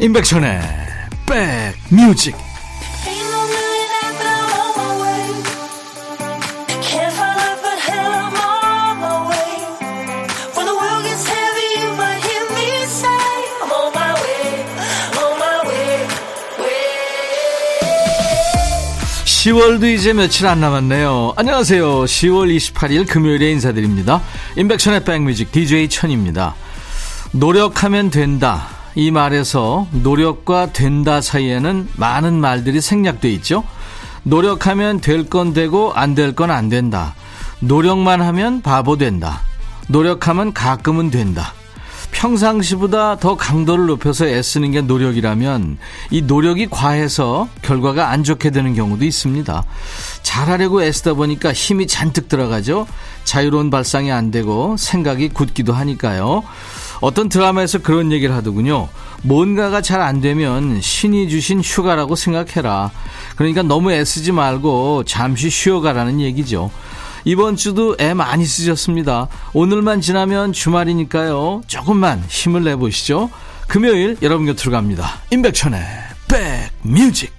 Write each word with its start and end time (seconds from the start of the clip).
임백천의 0.00 0.60
백뮤직. 1.26 2.36
(10월도) 19.24 19.94
이제 19.94 20.12
며칠 20.12 20.46
안 20.46 20.60
남았네요. 20.60 21.32
안녕하세요. 21.34 22.04
(10월 22.04 22.56
28일) 22.56 23.08
금요일에 23.08 23.50
인사드립니다. 23.50 24.22
임백천의 24.56 25.02
백뮤직 25.02 25.50
DJ 25.50 25.88
천입니다. 25.88 26.54
노력하면 27.32 28.10
된다 28.10 28.77
이 28.98 29.12
말에서 29.12 29.86
노력과 29.92 30.72
된다 30.72 31.20
사이에는 31.20 31.88
많은 31.94 32.34
말들이 32.40 32.80
생략돼 32.80 33.30
있죠. 33.34 33.62
노력하면 34.24 35.00
될 35.00 35.28
건 35.28 35.52
되고 35.54 35.92
안 35.94 36.16
될 36.16 36.34
건 36.34 36.50
안 36.50 36.68
된다. 36.68 37.14
노력만 37.60 38.20
하면 38.20 38.60
바보 38.60 38.96
된다. 38.96 39.42
노력하면 39.86 40.52
가끔은 40.52 41.12
된다. 41.12 41.54
평상시보다 42.10 43.18
더 43.20 43.36
강도를 43.36 43.86
높여서 43.86 44.26
애쓰는 44.26 44.72
게 44.72 44.80
노력이라면 44.80 45.78
이 46.10 46.22
노력이 46.22 46.66
과해서 46.68 47.48
결과가 47.62 48.08
안 48.10 48.24
좋게 48.24 48.50
되는 48.50 48.74
경우도 48.74 49.04
있습니다. 49.04 49.62
잘하려고 50.24 50.82
애쓰다 50.82 51.14
보니까 51.14 51.52
힘이 51.52 51.86
잔뜩 51.86 52.28
들어가죠. 52.28 52.88
자유로운 53.22 53.70
발상이 53.70 54.10
안 54.10 54.32
되고 54.32 54.76
생각이 54.76 55.28
굳기도 55.28 55.72
하니까요. 55.72 56.42
어떤 57.00 57.28
드라마에서 57.28 57.78
그런 57.78 58.12
얘기를 58.12 58.34
하더군요. 58.34 58.88
뭔가가 59.22 59.80
잘 59.82 60.00
안 60.00 60.20
되면 60.20 60.80
신이 60.80 61.28
주신 61.28 61.60
휴가라고 61.60 62.14
생각해라. 62.14 62.90
그러니까 63.36 63.62
너무 63.62 63.92
애쓰지 63.92 64.32
말고 64.32 65.04
잠시 65.04 65.50
쉬어가라는 65.50 66.20
얘기죠. 66.20 66.70
이번 67.24 67.56
주도 67.56 67.96
애 68.00 68.14
많이 68.14 68.46
쓰셨습니다. 68.46 69.28
오늘만 69.52 70.00
지나면 70.00 70.52
주말이니까요. 70.52 71.62
조금만 71.66 72.24
힘을 72.28 72.64
내보시죠. 72.64 73.30
금요일 73.66 74.16
여러분 74.22 74.46
곁으로 74.46 74.72
갑니다. 74.72 75.20
임백천의 75.30 75.80
백뮤직. 76.28 77.37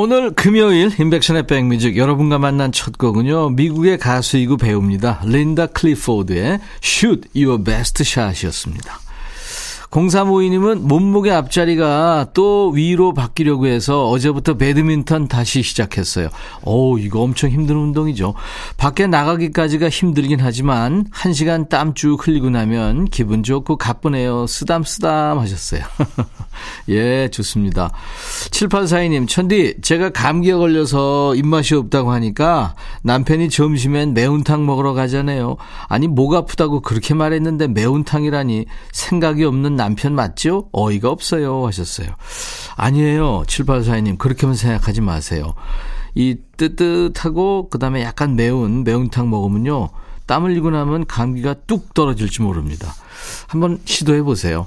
오늘 0.00 0.30
금요일 0.30 0.92
인백션의 0.96 1.48
백뮤직 1.48 1.96
여러분과 1.96 2.38
만난 2.38 2.70
첫 2.70 2.96
곡은요. 2.98 3.50
미국의 3.50 3.98
가수이고 3.98 4.56
배우입니다. 4.56 5.20
린다 5.24 5.66
클리포드의 5.66 6.60
Shoot 6.80 7.28
Your 7.34 7.64
Best 7.64 8.04
Shot이었습니다. 8.04 9.07
0352님은 9.90 10.80
몸무게 10.80 11.30
앞자리가 11.30 12.28
또 12.34 12.70
위로 12.70 13.14
바뀌려고 13.14 13.66
해서 13.66 14.08
어제부터 14.10 14.54
배드민턴 14.54 15.28
다시 15.28 15.62
시작했어요. 15.62 16.28
오, 16.62 16.98
이거 16.98 17.20
엄청 17.20 17.50
힘든 17.50 17.76
운동이죠. 17.76 18.34
밖에 18.76 19.06
나가기까지가 19.06 19.88
힘들긴 19.88 20.40
하지만 20.40 21.04
1시간 21.10 21.68
땀 21.68 21.94
쭉 21.94 22.26
흘리고 22.26 22.50
나면 22.50 23.06
기분 23.06 23.42
좋고 23.42 23.76
가쁘네요. 23.76 24.46
쓰담쓰담 24.46 25.38
하셨어요. 25.38 25.82
예, 26.90 27.28
좋습니다. 27.28 27.90
7842님, 28.50 29.26
천디, 29.26 29.76
제가 29.80 30.10
감기에 30.10 30.54
걸려서 30.54 31.34
입맛이 31.34 31.74
없다고 31.74 32.12
하니까 32.12 32.74
남편이 33.02 33.48
점심엔 33.48 34.12
매운탕 34.12 34.66
먹으러 34.66 34.92
가잖아요. 34.92 35.56
아니, 35.88 36.08
목 36.08 36.34
아프다고 36.34 36.80
그렇게 36.80 37.14
말했는데 37.14 37.68
매운탕이라니 37.68 38.66
생각이 38.92 39.44
없는 39.44 39.77
남편 39.78 40.14
맞죠? 40.14 40.68
어이가 40.72 41.08
없어요. 41.08 41.66
하셨어요. 41.66 42.08
아니에요. 42.76 43.44
7842님. 43.46 44.18
그렇게만 44.18 44.54
생각하지 44.54 45.00
마세요. 45.00 45.54
이 46.14 46.36
뜨뜻하고 46.58 47.70
그 47.70 47.78
다음에 47.78 48.02
약간 48.02 48.36
매운 48.36 48.84
매운탕 48.84 49.30
먹으면요. 49.30 49.88
땀 50.26 50.44
흘리고 50.44 50.70
나면 50.70 51.06
감기가 51.06 51.54
뚝 51.66 51.94
떨어질지 51.94 52.42
모릅니다. 52.42 52.92
한번 53.46 53.80
시도해 53.86 54.22
보세요. 54.22 54.66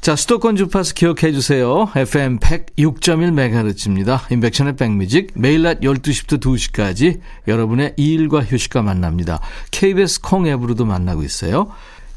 자, 0.00 0.16
수도권 0.16 0.56
주파수 0.56 0.94
기억해 0.94 1.32
주세요. 1.32 1.86
FM 1.94 2.38
106.1MHz입니다. 2.38 4.32
인백션의 4.32 4.76
백뮤직. 4.76 5.32
매일 5.34 5.62
낮 5.62 5.80
12시부터 5.80 6.40
2시까지 6.40 7.20
여러분의 7.46 7.94
일과 7.98 8.42
휴식과 8.42 8.80
만납니다. 8.80 9.40
KBS 9.70 10.22
콩 10.22 10.46
앱으로도 10.46 10.86
만나고 10.86 11.22
있어요. 11.22 11.68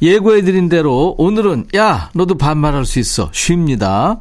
예고해드린 0.03 0.67
대로 0.67 1.15
오늘은 1.17 1.67
야 1.77 2.09
너도 2.13 2.35
반말할 2.35 2.85
수 2.85 2.99
있어 2.99 3.29
쉽니다. 3.31 4.19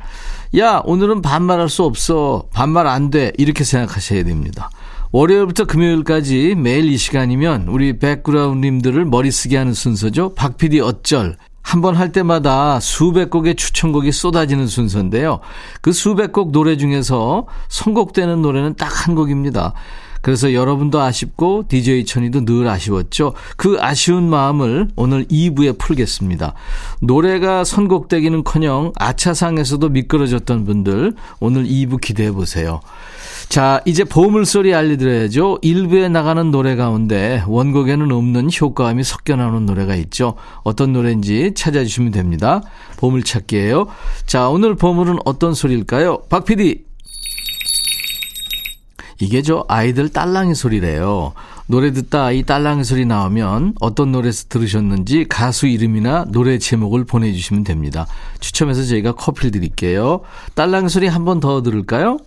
야 0.56 0.80
오늘은 0.84 1.22
반말할 1.22 1.68
수 1.68 1.82
없어 1.82 2.44
반말 2.52 2.86
안 2.86 3.10
돼 3.10 3.32
이렇게 3.36 3.64
생각하셔야 3.64 4.22
됩니다. 4.22 4.70
월요일부터 5.10 5.64
금요일까지 5.64 6.54
매일 6.56 6.84
이 6.84 6.96
시간이면 6.96 7.66
우리 7.68 7.98
백그라운드님들을 7.98 9.04
머리 9.06 9.32
쓰게 9.32 9.56
하는 9.56 9.74
순서죠. 9.74 10.34
박PD 10.34 10.78
어쩔 10.80 11.36
한번 11.62 11.96
할 11.96 12.12
때마다 12.12 12.78
수백 12.78 13.30
곡의 13.30 13.56
추천곡이 13.56 14.12
쏟아지는 14.12 14.68
순서인데요. 14.68 15.40
그 15.80 15.92
수백 15.92 16.32
곡 16.32 16.52
노래 16.52 16.76
중에서 16.76 17.46
선곡되는 17.68 18.40
노래는 18.40 18.74
딱 18.76 19.06
한 19.06 19.16
곡입니다. 19.16 19.74
그래서 20.22 20.54
여러분도 20.54 21.00
아쉽고 21.00 21.64
DJ 21.68 22.06
천이도 22.06 22.44
늘 22.44 22.68
아쉬웠죠. 22.68 23.34
그 23.56 23.76
아쉬운 23.80 24.30
마음을 24.30 24.88
오늘 24.96 25.24
2부에 25.26 25.78
풀겠습니다. 25.78 26.54
노래가 27.00 27.64
선곡되기는커녕 27.64 28.92
아차상에서도 28.96 29.88
미끄러졌던 29.88 30.64
분들 30.64 31.12
오늘 31.40 31.64
2부 31.64 32.00
기대해 32.00 32.30
보세요. 32.30 32.80
자, 33.48 33.82
이제 33.84 34.04
보물소리 34.04 34.74
알려드려야죠. 34.74 35.58
1부에 35.62 36.10
나가는 36.10 36.50
노래 36.50 36.74
가운데 36.74 37.42
원곡에는 37.46 38.10
없는 38.10 38.48
효과음이 38.58 39.04
섞여 39.04 39.36
나오는 39.36 39.66
노래가 39.66 39.94
있죠. 39.96 40.36
어떤 40.62 40.94
노래인지 40.94 41.52
찾아주시면 41.54 42.12
됩니다. 42.12 42.62
보물찾기예요. 42.96 43.88
자, 44.24 44.48
오늘 44.48 44.74
보물은 44.74 45.18
어떤 45.26 45.52
소리일까요? 45.52 46.22
박 46.30 46.46
PD 46.46 46.91
이게 49.22 49.40
저 49.40 49.64
아이들 49.68 50.08
딸랑이 50.08 50.56
소리래요. 50.56 51.32
노래 51.68 51.92
듣다 51.92 52.32
이 52.32 52.42
딸랑이 52.42 52.82
소리 52.82 53.06
나오면 53.06 53.74
어떤 53.80 54.10
노래에서 54.10 54.46
들으셨는지 54.48 55.26
가수 55.28 55.68
이름이나 55.68 56.24
노래 56.32 56.58
제목을 56.58 57.04
보내주시면 57.04 57.62
됩니다. 57.62 58.08
추첨해서 58.40 58.82
저희가 58.82 59.12
커피를 59.12 59.52
드릴게요. 59.52 60.22
딸랑이 60.56 60.88
소리 60.88 61.06
한 61.06 61.24
번 61.24 61.38
더 61.38 61.62
들을까요? 61.62 62.18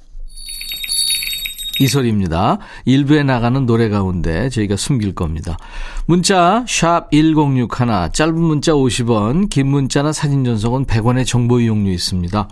이 1.82 1.88
소리입니다. 1.88 2.60
일부에 2.86 3.24
나가는 3.24 3.66
노래 3.66 3.90
가운데 3.90 4.48
저희가 4.48 4.78
숨길 4.78 5.14
겁니다. 5.14 5.58
문자 6.06 6.64
1061, 6.66 7.68
짧은 8.14 8.40
문자 8.40 8.72
50원, 8.72 9.50
긴 9.50 9.68
문자나 9.68 10.14
사진 10.14 10.46
전송은 10.46 10.86
100원의 10.86 11.26
정보 11.28 11.60
이용료 11.60 11.92
있습니다. 11.92 12.48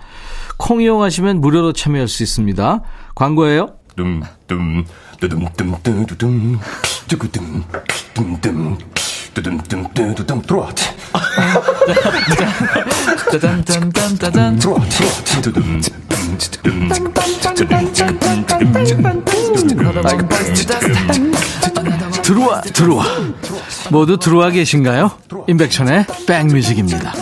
콩 0.58 0.82
이용하시면 0.82 1.40
무료로 1.40 1.72
참여할 1.72 2.10
수 2.10 2.24
있습니다. 2.24 2.82
광고예요. 3.16 3.70
둠둠 3.96 4.86
두둠둠 5.20 6.06
두둠 6.08 6.60
두구둠 7.08 7.64
둠둠 8.14 8.78
두둠둠 9.34 9.94
두둠 9.94 10.42
들어와 10.42 10.70
짜잔짠짠짠짠 13.32 14.60
들어와 14.60 14.80
두둠 15.42 15.82
들어와 22.24 22.62
들어와 22.62 23.06
모두 23.90 24.18
들어와 24.18 24.50
계신가요? 24.50 25.12
임백천의 25.48 26.06
백뮤직입니다. 26.26 27.14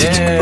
예. 0.00 0.40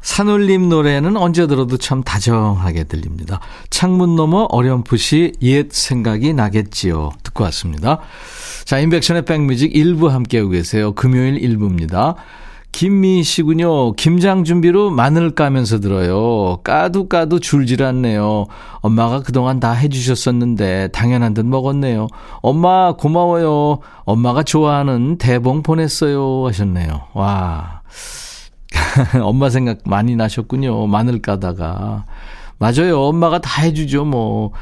산울림 0.00 0.68
노래는 0.68 1.16
언제 1.16 1.46
들어도 1.46 1.76
참 1.76 2.02
다정하게 2.02 2.84
들립니다. 2.84 3.40
창문 3.70 4.16
너머 4.16 4.46
어렴풋이 4.50 5.34
옛 5.42 5.70
생각이 5.70 6.32
나겠지요. 6.32 7.10
듣고 7.22 7.44
왔습니다. 7.44 7.98
자, 8.64 8.78
인백션의 8.78 9.24
백뮤직 9.24 9.72
1부 9.72 10.08
함께하고 10.08 10.50
계세요. 10.50 10.92
금요일 10.92 11.38
1부입니다. 11.40 12.14
김미 12.78 13.24
씨군요. 13.24 13.94
김장 13.94 14.44
준비로 14.44 14.90
마늘 14.90 15.32
까면서 15.32 15.80
들어요. 15.80 16.58
까도 16.62 17.08
까도 17.08 17.40
줄질 17.40 17.82
않네요. 17.82 18.46
엄마가 18.82 19.22
그동안 19.22 19.58
다 19.58 19.72
해주셨었는데 19.72 20.90
당연한 20.92 21.34
듯 21.34 21.44
먹었네요. 21.44 22.06
엄마 22.40 22.92
고마워요. 22.92 23.80
엄마가 24.04 24.44
좋아하는 24.44 25.18
대봉 25.18 25.64
보냈어요. 25.64 26.46
하셨네요. 26.46 27.08
와. 27.14 27.82
엄마 29.24 29.50
생각 29.50 29.78
많이 29.84 30.14
나셨군요. 30.14 30.86
마늘 30.86 31.20
까다가. 31.20 32.04
맞아요. 32.58 33.00
엄마가 33.00 33.40
다 33.40 33.62
해주죠, 33.62 34.04
뭐. 34.04 34.52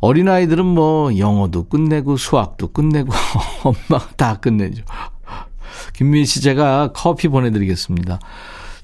어린아이들은 0.00 0.64
뭐, 0.64 1.18
영어도 1.18 1.64
끝내고, 1.68 2.16
수학도 2.16 2.68
끝내고, 2.68 3.12
엄마가 3.62 4.08
다 4.16 4.36
끝내죠. 4.36 4.84
김민 5.92 6.24
씨, 6.24 6.40
제가 6.40 6.92
커피 6.94 7.28
보내드리겠습니다. 7.28 8.18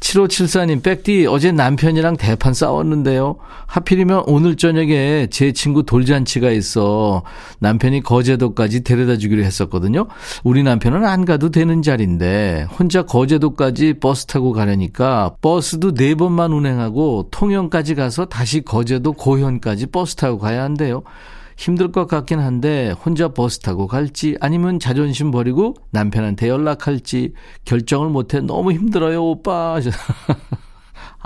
7574님, 0.04 0.82
백디, 0.82 1.26
어제 1.26 1.50
남편이랑 1.50 2.18
대판 2.18 2.52
싸웠는데요. 2.52 3.36
하필이면 3.66 4.24
오늘 4.26 4.56
저녁에 4.56 5.28
제 5.30 5.52
친구 5.52 5.84
돌잔치가 5.84 6.50
있어 6.50 7.22
남편이 7.60 8.02
거제도까지 8.02 8.84
데려다 8.84 9.16
주기로 9.16 9.42
했었거든요. 9.42 10.06
우리 10.42 10.62
남편은 10.62 11.06
안 11.06 11.24
가도 11.24 11.50
되는 11.50 11.80
자리인데, 11.80 12.66
혼자 12.78 13.02
거제도까지 13.02 13.94
버스 13.94 14.26
타고 14.26 14.52
가려니까 14.52 15.36
버스도 15.40 15.94
네 15.94 16.14
번만 16.14 16.52
운행하고 16.52 17.28
통영까지 17.30 17.94
가서 17.94 18.26
다시 18.26 18.60
거제도 18.60 19.14
고현까지 19.14 19.86
버스 19.86 20.16
타고 20.16 20.38
가야 20.38 20.64
한대요. 20.64 21.02
힘들 21.56 21.92
것 21.92 22.06
같긴 22.06 22.40
한데 22.40 22.90
혼자 22.90 23.28
버스 23.28 23.60
타고 23.60 23.86
갈지 23.86 24.36
아니면 24.40 24.78
자존심 24.78 25.30
버리고 25.30 25.74
남편한테 25.90 26.48
연락할지 26.48 27.32
결정을 27.64 28.08
못해 28.08 28.40
너무 28.40 28.72
힘들어요 28.72 29.24
오빠. 29.24 29.78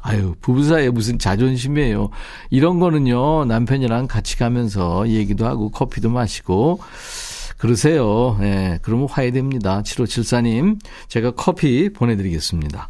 아유 0.00 0.34
부부 0.40 0.64
사이에 0.64 0.90
무슨 0.90 1.18
자존심이에요. 1.18 2.10
이런 2.50 2.78
거는요 2.78 3.46
남편이랑 3.46 4.06
같이 4.06 4.38
가면서 4.38 5.08
얘기도 5.08 5.46
하고 5.46 5.70
커피도 5.70 6.10
마시고 6.10 6.80
그러세요. 7.56 8.38
예, 8.40 8.44
네, 8.44 8.78
그러면 8.82 9.08
화해됩니다. 9.10 9.82
7574님 9.82 10.78
제가 11.08 11.32
커피 11.32 11.92
보내드리겠습니다. 11.92 12.88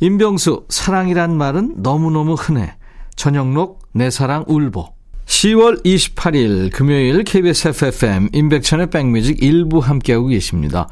임병수 0.00 0.66
사랑이란 0.68 1.36
말은 1.36 1.76
너무너무 1.78 2.34
흔해. 2.34 2.74
전영록 3.16 3.88
내 3.92 4.10
사랑 4.10 4.44
울보 4.46 4.95
10월 5.26 5.84
28일 5.84 6.72
금요일 6.72 7.24
KBS 7.24 7.68
FFM 7.68 8.28
임백천의 8.32 8.90
백뮤직 8.90 9.42
일부 9.42 9.78
함께하고 9.80 10.28
계십니다. 10.28 10.88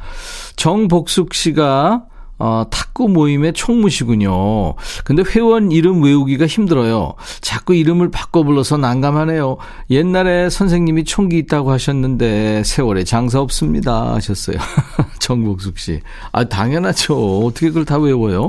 정복숙 0.57 1.35
씨가 1.35 2.05
어, 2.37 2.65
탁구 2.69 3.09
모임의 3.09 3.53
총무시군요. 3.53 4.75
근데 5.05 5.23
회원 5.23 5.71
이름 5.71 6.03
외우기가 6.03 6.47
힘들어요. 6.47 7.15
자꾸 7.41 7.75
이름을 7.75 8.11
바꿔 8.11 8.43
불러서 8.43 8.77
난감하네요. 8.77 9.57
옛날에 9.91 10.51
선생님이 10.51 11.05
총기 11.05 11.39
있다고 11.39 11.71
하셨는데 11.71 12.65
세월에 12.65 13.05
장사 13.05 13.41
없습니다 13.41 14.15
하셨어요. 14.15 14.59
정복숙 15.21 15.79
씨. 15.79 16.01
아, 16.33 16.45
당연하죠. 16.45 17.47
어떻게 17.47 17.69
그걸 17.69 17.85
다 17.85 17.99
외워요? 17.99 18.49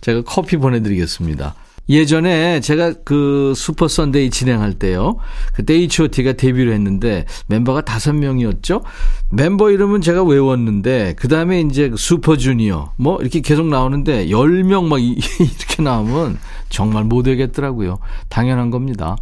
제가 0.00 0.22
커피 0.24 0.56
보내드리겠습니다. 0.56 1.54
예전에 1.88 2.60
제가 2.60 2.92
그 3.04 3.52
슈퍼 3.56 3.88
선데이 3.88 4.30
진행할 4.30 4.74
때요. 4.74 5.16
그때 5.54 5.74
H.O.T가 5.74 6.34
데뷔를 6.34 6.72
했는데 6.74 7.24
멤버가 7.46 7.80
다섯 7.80 8.12
명이었죠. 8.12 8.82
멤버 9.30 9.70
이름은 9.70 10.00
제가 10.02 10.22
외웠는데 10.22 11.14
그 11.18 11.28
다음에 11.28 11.60
이제 11.60 11.90
슈퍼 11.96 12.36
주니어 12.36 12.92
뭐 12.96 13.18
이렇게 13.20 13.40
계속 13.40 13.66
나오는데 13.66 14.30
열 14.30 14.62
명 14.64 14.88
막 14.88 14.98
이렇게 15.02 15.82
나오면 15.82 16.38
정말 16.68 17.04
못 17.04 17.22
되겠더라고요. 17.24 17.98
당연한 18.28 18.70
겁니다. 18.70 19.16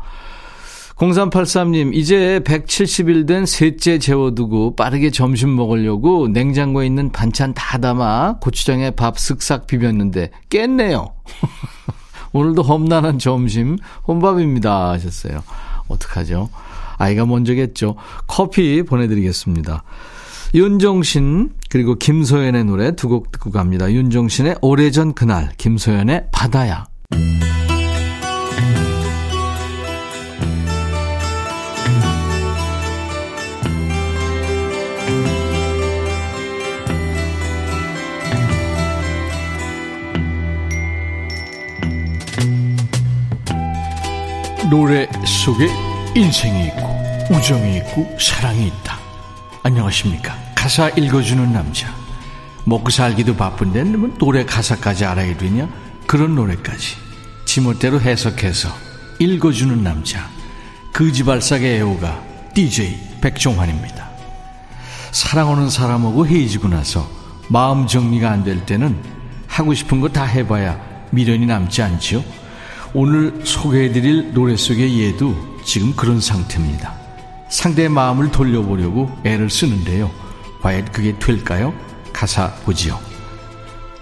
0383님, 0.97 1.95
이제 1.95 2.41
170일 2.45 3.27
된 3.27 3.45
셋째 3.45 3.99
재워두고 3.99 4.77
빠르게 4.77 5.11
점심 5.11 5.55
먹으려고 5.55 6.27
냉장고에 6.29 6.87
있는 6.87 7.13
반찬 7.13 7.53
다 7.53 7.77
담아 7.79 8.39
고추장에 8.41 8.93
밥 8.93 9.17
쓱싹 9.17 9.67
비볐는데 9.67 10.31
깼네요. 10.49 11.13
오늘도 12.33 12.63
험난한 12.63 13.19
점심 13.19 13.79
혼밥입니다 14.07 14.91
하셨어요. 14.91 15.43
어떡하죠? 15.89 16.49
아이가 16.99 17.27
먼저겠죠. 17.27 17.97
커피 18.27 18.83
보내드리겠습니다. 18.83 19.85
윤종신 20.55 21.51
그리고 21.71 21.97
김소연의 21.97 22.65
노래 22.65 22.95
두 22.97 23.09
곡 23.09 23.31
듣고 23.33 23.51
갑니다. 23.51 23.91
윤종신의 23.91 24.57
오래전 24.63 25.13
그날 25.15 25.51
김소연의 25.59 26.29
바다야. 26.33 26.87
노래 44.77 45.09
속에 45.25 45.71
인생이 46.15 46.67
있고 46.67 47.35
우정이 47.35 47.79
있고 47.79 48.15
사랑이 48.21 48.67
있다. 48.67 48.99
안녕하십니까. 49.63 50.37
가사 50.55 50.91
읽어주는 50.91 51.51
남자. 51.51 51.89
먹고 52.67 52.91
살기도 52.91 53.35
바쁜데 53.37 53.85
뭐 53.85 54.11
노래 54.19 54.45
가사까지 54.45 55.07
알아야 55.07 55.35
되냐? 55.39 55.67
그런 56.07 56.35
노래까지 56.35 56.97
지멋대로 57.47 58.03
해석해서 58.03 58.69
읽어주는 59.19 59.83
남자. 59.83 60.29
그지발사계 60.93 61.79
애호가 61.79 62.23
DJ 62.53 62.99
백종환입니다. 63.23 64.11
사랑하는 65.11 65.71
사람하고 65.71 66.27
헤어지고 66.27 66.69
나서 66.69 67.09
마음 67.49 67.87
정리가 67.87 68.31
안 68.31 68.45
될 68.45 68.67
때는 68.67 69.03
하고 69.49 69.73
싶은 69.73 70.03
거 70.03 70.09
다 70.11 70.25
해봐야 70.25 70.79
미련이 71.13 71.47
남지 71.47 71.81
않지요? 71.81 72.23
오늘 72.99 73.45
소개해드릴 73.45 74.33
노래 74.33 74.57
속의 74.57 74.99
예도 74.99 75.37
지금 75.65 75.95
그런 75.95 76.19
상태입니다. 76.19 76.95
상대의 77.51 77.91
마음을 77.91 78.33
돌려보려고 78.33 79.11
애를 79.23 79.51
쓰는데요. 79.51 80.11
과연 80.63 80.87
그게 80.93 81.19
될까요? 81.19 81.75
가사 82.13 82.53
보지요. 82.65 82.99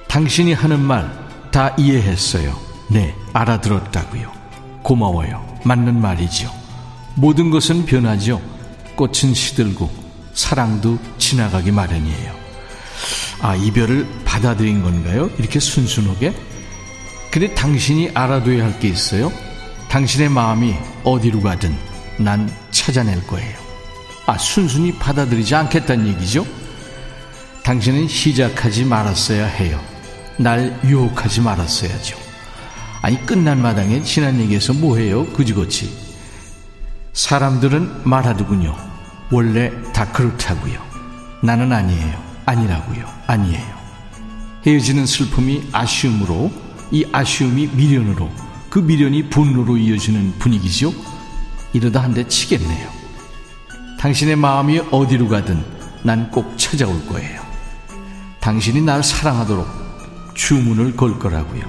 당신이 0.08 0.52
하는 0.52 0.80
말 0.80 1.24
다 1.54 1.72
이해했어요. 1.78 2.52
네, 2.88 3.14
알아들었다고요. 3.32 4.28
고마워요. 4.82 5.46
맞는 5.64 6.00
말이죠. 6.00 6.52
모든 7.14 7.50
것은 7.50 7.86
변하죠. 7.86 8.42
꽃은 8.96 9.34
시들고 9.34 9.88
사랑도 10.32 10.98
지나가기 11.18 11.70
마련이에요. 11.70 12.32
아, 13.40 13.54
이별을 13.54 14.08
받아들인 14.24 14.82
건가요? 14.82 15.30
이렇게 15.38 15.60
순순하게? 15.60 16.34
근데 17.34 17.52
당신이 17.52 18.12
알아둬야 18.14 18.62
할 18.64 18.78
게 18.78 18.86
있어요. 18.86 19.32
당신의 19.88 20.28
마음이 20.28 20.72
어디로 21.02 21.40
가든 21.40 21.76
난 22.16 22.48
찾아낼 22.70 23.26
거예요. 23.26 23.58
아, 24.26 24.38
순순히 24.38 24.96
받아들이지 24.96 25.52
않겠다는 25.52 26.06
얘기죠? 26.06 26.46
당신은 27.64 28.06
시작하지 28.06 28.84
말았어야 28.84 29.46
해요. 29.46 29.80
날 30.36 30.78
유혹하지 30.84 31.40
말았어야죠. 31.40 32.16
아니, 33.02 33.26
끝난 33.26 33.60
마당에 33.60 34.00
지난 34.04 34.38
얘기에서 34.38 34.72
뭐해요? 34.72 35.26
그지고치. 35.32 35.92
사람들은 37.14 38.02
말하더군요. 38.04 38.76
원래 39.32 39.72
다 39.92 40.06
그렇다고요. 40.12 40.80
나는 41.42 41.72
아니에요. 41.72 42.22
아니라고요. 42.46 43.04
아니에요. 43.26 43.74
헤어지는 44.64 45.04
슬픔이 45.04 45.68
아쉬움으로 45.72 46.63
이 46.90 47.04
아쉬움이 47.12 47.68
미련으로 47.68 48.30
그 48.70 48.78
미련이 48.78 49.28
분노로 49.30 49.76
이어지는 49.76 50.34
분위기죠. 50.38 50.92
이러다 51.72 52.02
한 52.02 52.14
대 52.14 52.26
치겠네요. 52.26 52.88
당신의 53.98 54.36
마음이 54.36 54.80
어디로 54.90 55.28
가든 55.28 55.64
난 56.02 56.30
꼭 56.30 56.56
찾아올 56.58 57.06
거예요. 57.06 57.42
당신이 58.40 58.82
날 58.82 59.02
사랑하도록 59.02 59.66
주문을 60.34 60.96
걸 60.96 61.18
거라고요. 61.18 61.62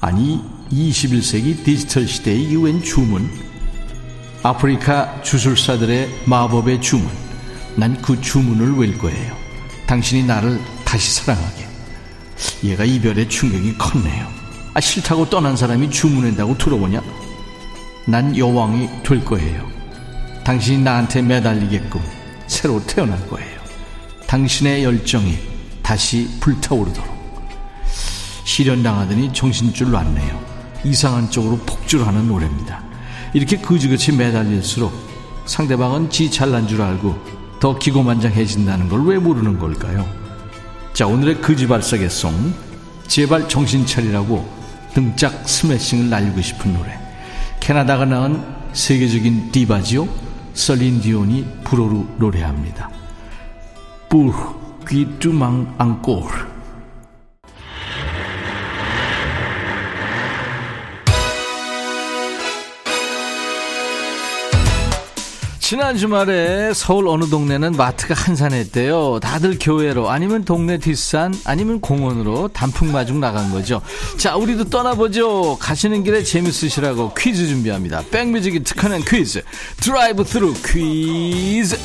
아니 0.00 0.40
21세기 0.70 1.64
디지털 1.64 2.06
시대의 2.06 2.42
이 2.50 2.56
웬 2.56 2.82
주문 2.82 3.28
아프리카 4.42 5.20
주술사들의 5.22 6.24
마법의 6.26 6.80
주문 6.80 7.08
난 7.76 8.00
그 8.02 8.20
주문을 8.20 8.76
외울 8.76 8.98
거예요. 8.98 9.34
당신이 9.86 10.24
나를 10.24 10.60
다시 10.84 11.12
사랑하게 11.14 11.68
얘가 12.64 12.84
이별의 12.84 13.28
충격이 13.28 13.76
컸네요. 13.78 14.26
아, 14.74 14.80
싫다고 14.80 15.28
떠난 15.30 15.56
사람이 15.56 15.90
주문한다고 15.90 16.56
들어보냐? 16.58 17.02
난 18.06 18.36
여왕이 18.36 18.88
될 19.02 19.24
거예요. 19.24 19.68
당신이 20.44 20.82
나한테 20.82 21.22
매달리게끔 21.22 22.00
새로 22.46 22.84
태어날 22.86 23.24
거예요. 23.28 23.60
당신의 24.26 24.84
열정이 24.84 25.38
다시 25.82 26.28
불타오르도록. 26.40 27.20
실현당하더니 28.44 29.32
정신줄 29.32 29.90
놨네요. 29.90 30.40
이상한 30.84 31.30
쪽으로 31.30 31.56
폭주하는 31.58 32.26
노래입니다. 32.28 32.82
이렇게 33.34 33.56
그지그지 33.58 34.12
매달릴수록 34.12 34.92
상대방은 35.46 36.10
지 36.10 36.30
잘난 36.30 36.66
줄 36.66 36.80
알고 36.82 37.16
더 37.60 37.78
기고만장해진다는 37.78 38.88
걸 38.88 39.02
왜 39.02 39.18
모르는 39.18 39.58
걸까요? 39.58 40.06
자, 40.92 41.06
오늘의 41.06 41.40
거지발사계송. 41.40 42.52
제발 43.06 43.48
정신 43.48 43.86
차리라고 43.86 44.46
등짝 44.92 45.48
스매싱을 45.48 46.10
날리고 46.10 46.40
싶은 46.40 46.74
노래. 46.74 46.98
캐나다가 47.60 48.04
낳은 48.04 48.42
세계적인 48.72 49.52
디바지요. 49.52 50.08
설린 50.54 51.00
디온이 51.00 51.46
불어로 51.64 52.06
노래합니다. 52.18 52.90
뿔, 54.08 54.32
귀뚜망 54.88 55.74
앙꼬르. 55.78 56.28
지난 65.70 65.96
주말에 65.96 66.74
서울 66.74 67.06
어느 67.06 67.26
동네는 67.26 67.76
마트가 67.76 68.12
한산했대요. 68.12 69.20
다들 69.20 69.56
교외로 69.60 70.10
아니면 70.10 70.44
동네 70.44 70.78
뒷산 70.78 71.32
아니면 71.44 71.80
공원으로 71.80 72.48
단풍마중 72.48 73.20
나간 73.20 73.52
거죠. 73.52 73.80
자, 74.16 74.34
우리도 74.34 74.64
떠나보죠. 74.64 75.58
가시는 75.60 76.02
길에 76.02 76.24
재밌으시라고 76.24 77.14
퀴즈 77.14 77.46
준비합니다. 77.46 78.02
백뮤직이 78.10 78.64
특화는 78.64 79.02
퀴즈. 79.02 79.42
드라이브 79.80 80.24
스루 80.24 80.54
퀴즈. 80.54 81.78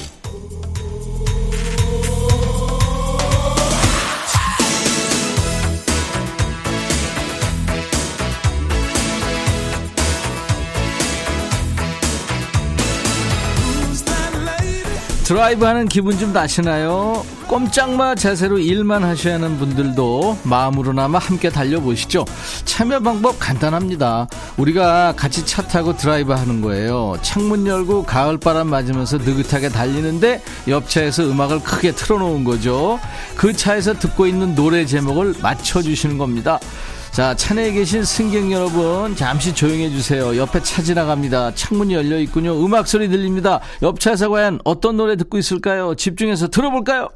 드라이브 15.26 15.66
하는 15.66 15.88
기분 15.88 16.20
좀 16.20 16.34
나시나요? 16.34 17.26
꼼짝마 17.48 18.14
자세로 18.14 18.60
일만 18.60 19.04
하셔야 19.04 19.36
하는 19.36 19.58
분들도 19.58 20.38
마음으로나마 20.44 21.18
함께 21.18 21.50
달려보시죠. 21.50 22.26
참여 22.66 23.00
방법 23.00 23.40
간단합니다. 23.40 24.28
우리가 24.58 25.16
같이 25.18 25.44
차 25.44 25.64
타고 25.64 25.98
드라이브 25.98 26.32
하는 26.32 26.62
거예요. 26.62 27.18
창문 27.24 27.66
열고 27.66 28.04
가을바람 28.04 28.70
맞으면서 28.70 29.18
느긋하게 29.18 29.70
달리는데 29.70 30.44
옆차에서 30.68 31.24
음악을 31.24 31.64
크게 31.64 31.94
틀어놓은 31.94 32.44
거죠. 32.44 33.00
그 33.36 33.52
차에서 33.52 33.96
듣고 33.96 34.28
있는 34.28 34.54
노래 34.54 34.86
제목을 34.86 35.34
맞춰주시는 35.42 36.20
겁니다. 36.20 36.60
자, 37.16 37.34
차내에 37.34 37.72
계신 37.72 38.04
승객 38.04 38.52
여러분, 38.52 39.16
잠시 39.16 39.56
조용해 39.56 39.90
주세요. 39.90 40.36
옆에 40.36 40.62
차 40.62 40.82
지나갑니다. 40.82 41.56
창문이 41.56 41.94
열려 41.94 42.20
있군요. 42.20 42.62
음악 42.62 42.90
소리 42.90 43.08
들립니다. 43.08 43.62
옆 43.84 44.02
차에서 44.02 44.28
과연 44.28 44.60
어떤 44.66 44.98
노래 44.98 45.16
듣고 45.16 45.38
있을까요? 45.38 45.96
집중해서 45.96 46.50
들어볼까요? 46.50 47.08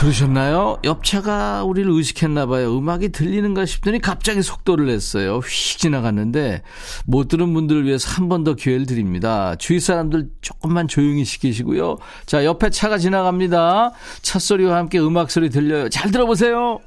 들으셨나요? 0.00 0.78
옆차가 0.82 1.62
우리를 1.64 1.90
의식했나 1.92 2.46
봐요. 2.46 2.74
음악이 2.76 3.10
들리는가 3.10 3.66
싶더니 3.66 3.98
갑자기 4.00 4.40
속도를 4.40 4.86
냈어요. 4.86 5.40
휙 5.40 5.78
지나갔는데 5.78 6.62
못 7.04 7.28
들은 7.28 7.52
분들을 7.52 7.84
위해서 7.84 8.08
한 8.08 8.30
번 8.30 8.40
더 8.44 8.54
기회를 8.54 8.86
드립니다. 8.86 9.56
주위 9.58 9.78
사람들 9.78 10.30
조금만 10.40 10.88
조용히 10.88 11.26
시키시고요. 11.26 11.98
자, 12.24 12.46
옆에 12.46 12.70
차가 12.70 12.96
지나갑니다. 12.96 13.90
차 14.22 14.38
소리와 14.38 14.76
함께 14.78 14.98
음악 14.98 15.30
소리 15.30 15.50
들려요. 15.50 15.90
잘 15.90 16.10
들어보세요. 16.10 16.78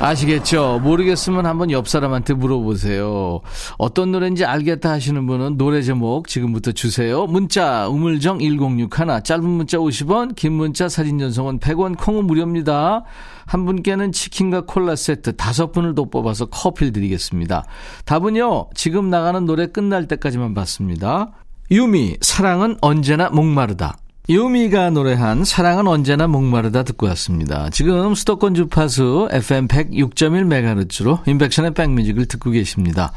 아시겠죠? 0.00 0.80
모르겠으면 0.82 1.44
한번 1.44 1.70
옆 1.70 1.86
사람한테 1.86 2.32
물어보세요. 2.32 3.40
어떤 3.76 4.12
노래인지 4.12 4.46
알겠다 4.46 4.90
하시는 4.90 5.26
분은 5.26 5.58
노래 5.58 5.82
제목 5.82 6.26
지금부터 6.26 6.72
주세요. 6.72 7.26
문자 7.26 7.86
우물정 7.86 8.38
1061 8.40 8.88
짧은 9.22 9.44
문자 9.44 9.76
50원 9.76 10.34
긴 10.34 10.52
문자 10.52 10.88
사진 10.88 11.18
전송은 11.18 11.58
100원 11.58 11.98
콩은 11.98 12.24
무료입니다. 12.24 13.04
한 13.44 13.66
분께는 13.66 14.12
치킨과 14.12 14.62
콜라 14.62 14.96
세트 14.96 15.36
다섯 15.36 15.70
분을 15.70 15.94
더 15.94 16.06
뽑아서 16.06 16.46
커피를 16.46 16.92
드리겠습니다. 16.92 17.64
답은요. 18.06 18.70
지금 18.74 19.10
나가는 19.10 19.44
노래 19.44 19.66
끝날 19.66 20.08
때까지만 20.08 20.54
받습니다. 20.54 21.32
유미 21.70 22.16
사랑은 22.22 22.78
언제나 22.80 23.28
목마르다. 23.28 23.96
유미가 24.30 24.90
노래한 24.90 25.44
사랑은 25.44 25.88
언제나 25.88 26.28
목마르다 26.28 26.84
듣고 26.84 27.08
왔습니다. 27.08 27.68
지금 27.70 28.14
수도권 28.14 28.54
주파수 28.54 29.28
FM 29.32 29.66
106.1MHz로 29.66 31.26
인백션의 31.26 31.74
백뮤직을 31.74 32.26
듣고 32.26 32.52
계십니다. 32.52 33.10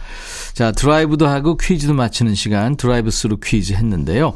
자, 0.53 0.71
드라이브도 0.71 1.27
하고 1.27 1.55
퀴즈도 1.55 1.93
맞히는 1.93 2.33
시간 2.33 2.75
드라이브 2.77 3.11
스루 3.11 3.37
퀴즈 3.37 3.73
했는데요. 3.73 4.33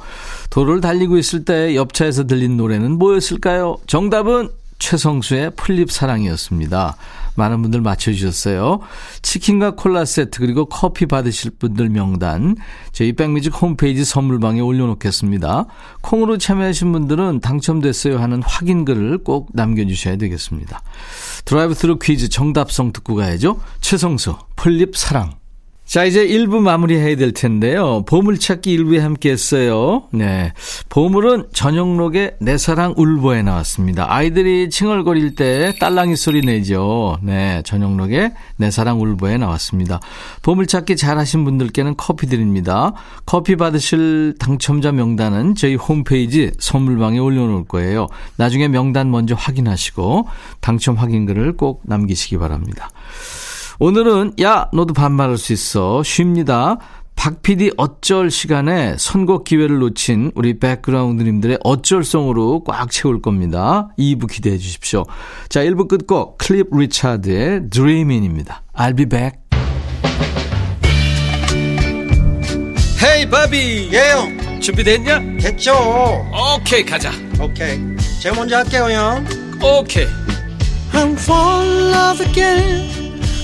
도로를 0.52 0.80
달리고 0.80 1.18
있을 1.18 1.46
때 1.46 1.76
옆차에서 1.76 2.28
들린 2.28 2.58
노래는 2.58 3.00
뭐였을까요? 3.00 3.78
정답은 3.88 4.50
최성수의 4.80 5.52
풀잎 5.56 5.92
사랑이었습니다. 5.92 6.96
많은 7.36 7.62
분들 7.62 7.82
맞춰주셨어요. 7.82 8.80
치킨과 9.22 9.76
콜라 9.76 10.06
세트 10.06 10.40
그리고 10.40 10.66
커피 10.66 11.06
받으실 11.06 11.52
분들 11.52 11.90
명단 11.90 12.56
저희 12.92 13.14
백뮤직 13.14 13.62
홈페이지 13.62 14.04
선물방에 14.04 14.60
올려놓겠습니다. 14.60 15.66
콩으로 16.02 16.38
참여하신 16.38 16.92
분들은 16.92 17.40
당첨됐어요 17.42 18.18
하는 18.20 18.42
확인글을 18.44 19.20
꼭 19.20 19.50
남겨주셔야 19.54 20.18
되겠습니다. 20.18 20.82
드라이브 21.46 21.74
스루 21.76 22.00
퀴즈 22.00 22.30
정답송 22.30 22.92
듣고 22.92 23.16
가야죠. 23.16 23.60
최성수 23.82 24.36
풀잎 24.56 24.98
사랑 24.98 25.37
자, 25.88 26.04
이제 26.04 26.28
1부 26.28 26.60
마무리해야 26.60 27.16
될 27.16 27.32
텐데요. 27.32 28.04
보물찾기 28.08 28.78
1부에 28.78 29.00
함께 29.00 29.32
했어요. 29.32 30.04
네. 30.12 30.52
보물은 30.90 31.46
전영록의 31.54 32.36
내 32.42 32.58
사랑 32.58 32.94
울보에 32.98 33.42
나왔습니다. 33.42 34.06
아이들이 34.14 34.70
칭얼거릴 34.70 35.36
때 35.36 35.74
딸랑이 35.80 36.18
소리 36.18 36.42
내죠. 36.42 37.18
네. 37.24 37.62
전영록의 37.64 38.34
내 38.58 38.70
사랑 38.70 39.00
울보에 39.00 39.38
나왔습니다. 39.38 40.02
보물찾기 40.42 40.98
잘 40.98 41.18
하신 41.20 41.46
분들께는 41.46 41.96
커피 41.96 42.28
드립니다. 42.28 42.92
커피 43.26 43.56
받으실 43.56 44.36
당첨자 44.40 44.92
명단은 44.92 45.56
저희 45.56 45.76
홈페이지 45.76 46.52
선물방에 46.60 47.18
올려놓을 47.20 47.64
거예요. 47.64 48.08
나중에 48.36 48.68
명단 48.68 49.10
먼저 49.10 49.36
확인하시고 49.36 50.28
당첨 50.60 50.96
확인글을 50.96 51.56
꼭 51.56 51.84
남기시기 51.86 52.38
바랍니다. 52.38 52.90
오늘은 53.80 54.34
야 54.42 54.70
너도 54.74 54.94
반말할 54.94 55.38
수 55.38 55.54
있어 55.54 56.02
쉽니다. 56.04 56.78
박 57.16 57.42
PD 57.42 57.72
어쩔 57.78 58.30
시간에 58.30 58.96
선곡 58.98 59.44
기회를 59.44 59.80
놓친 59.80 60.32
우리 60.36 60.60
백그라운드님들의 60.60 61.60
어쩔송으로 61.64 62.64
꽉 62.64 62.92
채울 62.92 63.22
겁니다. 63.22 63.90
2부 63.98 64.32
기대해 64.32 64.58
주십시오. 64.58 65.04
자, 65.50 65.64
1부 65.64 65.88
끝곡 65.88 66.38
클립 66.38 66.68
리차드의 66.72 67.62
Dreamin'입니다. 67.70 68.62
I'll 68.76 68.96
be 68.96 69.06
back. 69.06 69.40
헤이 73.04 73.30
바비 73.30 73.90
예영 73.94 74.60
준비됐냐? 74.60 75.20
됐죠 75.40 75.72
오케이 76.56 76.84
가자 76.84 77.12
오케이 77.40 77.80
제가 78.22 78.36
먼저 78.36 78.58
할게요 78.58 78.88
형 78.90 79.26
오케이 79.62 80.08
I'm 80.94 81.14
fall 81.14 81.64
in 81.64 81.94
love 81.94 82.26
again 82.26 83.07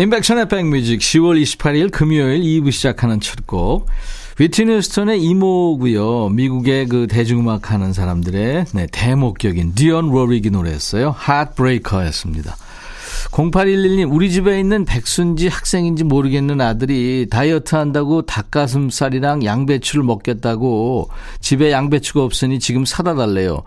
인백션의 0.00 0.46
백뮤직 0.48 1.00
10월 1.00 1.42
28일 1.42 1.90
금요일 1.90 2.40
2부 2.40 2.70
시작하는 2.70 3.18
첫 3.18 3.48
곡. 3.48 3.88
위트니 4.38 4.72
휴스턴의 4.76 5.20
이모고요. 5.20 6.28
미국의 6.28 6.86
그 6.86 7.08
대중음악 7.08 7.72
하는 7.72 7.92
사람들의 7.92 8.66
네, 8.72 8.86
대목격인 8.92 9.74
디언 9.74 10.10
로릭이 10.10 10.50
노래했어요. 10.50 11.10
하트브레이커였습니다. 11.16 12.56
0811님, 13.30 14.12
우리 14.12 14.30
집에 14.30 14.58
있는 14.58 14.84
백순지 14.84 15.48
학생인지 15.48 16.04
모르겠는 16.04 16.60
아들이 16.60 17.26
다이어트 17.30 17.76
한다고 17.76 18.22
닭가슴살이랑 18.22 19.44
양배추를 19.44 20.02
먹겠다고 20.02 21.10
집에 21.40 21.70
양배추가 21.70 22.24
없으니 22.24 22.58
지금 22.58 22.84
사다 22.84 23.14
달래요. 23.14 23.62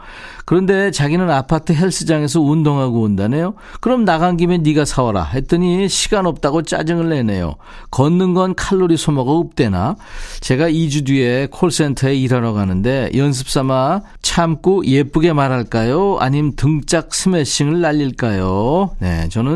그런데 0.46 0.92
자기는 0.92 1.30
아파트 1.30 1.72
헬스장에서 1.72 2.42
운동하고 2.42 3.02
온다네요. 3.02 3.54
그럼 3.80 4.04
나간 4.04 4.36
김에 4.36 4.58
네가 4.58 4.84
사와라 4.84 5.24
했더니 5.24 5.88
시간 5.88 6.26
없다고 6.26 6.64
짜증을 6.64 7.10
내네요. 7.10 7.56
걷는 7.92 8.34
건 8.34 8.56
칼로리 8.56 8.98
소모가 8.98 9.32
없대나? 9.32 9.96
제가 10.42 10.70
2주 10.70 11.06
뒤에 11.06 11.48
콜센터에 11.52 12.16
일하러 12.16 12.54
가는데 12.54 13.12
연습 13.16 13.50
삼아 13.50 14.02
참고 14.22 14.84
예쁘게 14.86 15.34
말할까요? 15.34 16.18
아님 16.20 16.54
등짝 16.56 17.14
스매싱을 17.14 17.80
날릴까요? 17.80 18.92
네, 19.00 19.30
저는 19.30 19.51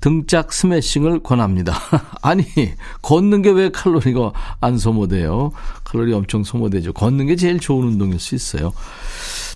등짝 0.00 0.52
스매싱을 0.52 1.20
권합니다. 1.20 1.74
아니, 2.22 2.44
걷는 3.02 3.42
게 3.42 3.50
왜 3.52 3.70
칼로리가 3.70 4.32
안 4.60 4.78
소모돼요? 4.78 5.52
칼로리 5.84 6.12
엄청 6.12 6.42
소모되죠. 6.42 6.92
걷는 6.92 7.26
게 7.26 7.36
제일 7.36 7.60
좋은 7.60 7.86
운동일 7.86 8.18
수 8.18 8.34
있어요. 8.34 8.72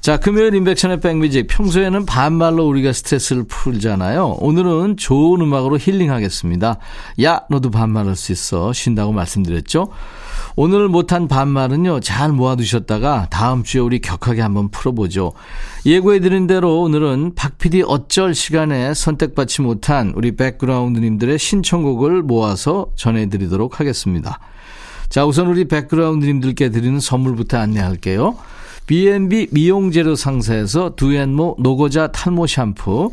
자, 0.00 0.18
금요일 0.18 0.54
인백션의 0.54 1.00
백뮤직. 1.00 1.48
평소에는 1.48 2.06
반말로 2.06 2.66
우리가 2.68 2.92
스트레스를 2.92 3.44
풀잖아요. 3.48 4.36
오늘은 4.38 4.98
좋은 4.98 5.40
음악으로 5.40 5.78
힐링하겠습니다. 5.78 6.78
야, 7.24 7.40
너도 7.50 7.70
반말할 7.70 8.14
수 8.14 8.30
있어. 8.32 8.72
쉰다고 8.72 9.12
말씀드렸죠? 9.12 9.88
오늘 10.56 10.88
못한 10.88 11.28
반말은요, 11.28 12.00
잘 12.00 12.32
모아두셨다가 12.32 13.28
다음 13.30 13.62
주에 13.62 13.80
우리 13.80 14.00
격하게 14.00 14.40
한번 14.40 14.70
풀어보죠. 14.70 15.32
예고해드린 15.84 16.46
대로 16.46 16.80
오늘은 16.80 17.34
박PD 17.34 17.82
어쩔 17.86 18.34
시간에 18.34 18.94
선택받지 18.94 19.62
못한 19.62 20.12
우리 20.16 20.34
백그라운드님들의 20.34 21.38
신청곡을 21.38 22.22
모아서 22.22 22.86
전해드리도록 22.96 23.80
하겠습니다. 23.80 24.40
자, 25.08 25.24
우선 25.24 25.46
우리 25.46 25.66
백그라운드님들께 25.66 26.70
드리는 26.70 26.98
선물부터 26.98 27.58
안내할게요. 27.58 28.36
B&B 28.86 29.48
미용재료 29.50 30.14
상사에서 30.14 30.94
두앤모 30.94 31.56
노고자 31.58 32.08
탈모 32.08 32.46
샴푸, 32.46 33.12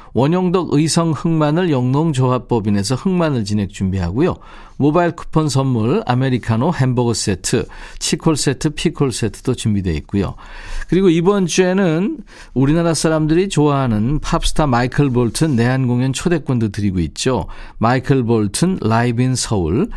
원용덕 0.13 0.73
의성 0.73 1.11
흑마늘 1.11 1.71
영농조합법인에서 1.71 2.95
흑마늘 2.95 3.45
진액 3.45 3.69
준비하고요. 3.69 4.35
모바일 4.77 5.11
쿠폰 5.11 5.47
선물 5.47 6.01
아메리카노 6.07 6.73
햄버거 6.73 7.13
세트, 7.13 7.67
치콜 7.99 8.35
세트, 8.35 8.71
피콜 8.71 9.11
세트도 9.11 9.53
준비되어 9.53 9.93
있고요. 9.93 10.33
그리고 10.89 11.09
이번 11.09 11.45
주에는 11.45 12.17
우리나라 12.55 12.95
사람들이 12.95 13.47
좋아하는 13.47 14.19
팝스타 14.19 14.65
마이클 14.65 15.11
볼튼 15.11 15.55
내한 15.55 15.85
공연 15.85 16.13
초대권도 16.13 16.69
드리고 16.69 16.99
있죠. 16.99 17.45
마이클 17.77 18.23
볼튼 18.23 18.79
Live 18.81 19.21
in 19.21 19.35
서울. 19.35 19.89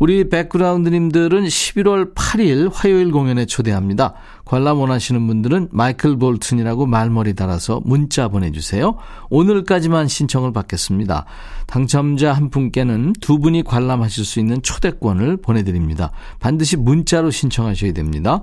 우리 0.00 0.28
백그라운드님들은 0.28 1.44
11월 1.44 2.14
8일 2.14 2.70
화요일 2.72 3.12
공연에 3.12 3.46
초대합니다. 3.46 4.14
관람 4.44 4.78
원하시는 4.78 5.26
분들은 5.26 5.68
마이클 5.72 6.18
볼튼이라고 6.18 6.86
말머리 6.86 7.34
달아서 7.34 7.80
문자 7.84 8.28
보내주세요. 8.28 8.96
오늘까지만 9.30 10.08
신청을 10.08 10.52
받겠습니다. 10.52 11.24
당첨자 11.66 12.32
한 12.32 12.50
분께는 12.50 13.14
두 13.20 13.38
분이 13.38 13.62
관람하실 13.62 14.24
수 14.24 14.38
있는 14.38 14.62
초대권을 14.62 15.38
보내드립니다. 15.38 16.10
반드시 16.40 16.76
문자로 16.76 17.30
신청하셔야 17.30 17.92
됩니다. 17.92 18.42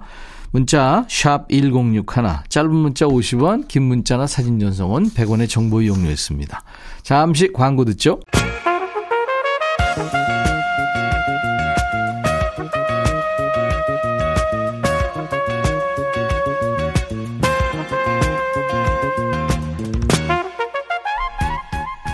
문자 0.51 1.05
1061, 1.07 2.03
짧은 2.49 2.75
문자 2.75 3.05
50원, 3.05 3.69
긴 3.69 3.83
문자나 3.83 4.27
사진 4.27 4.59
전송은 4.59 5.11
100원의 5.11 5.47
정보 5.47 5.81
이용료였습니다. 5.81 6.63
잠시 7.03 7.51
광고 7.53 7.85
듣죠. 7.85 8.19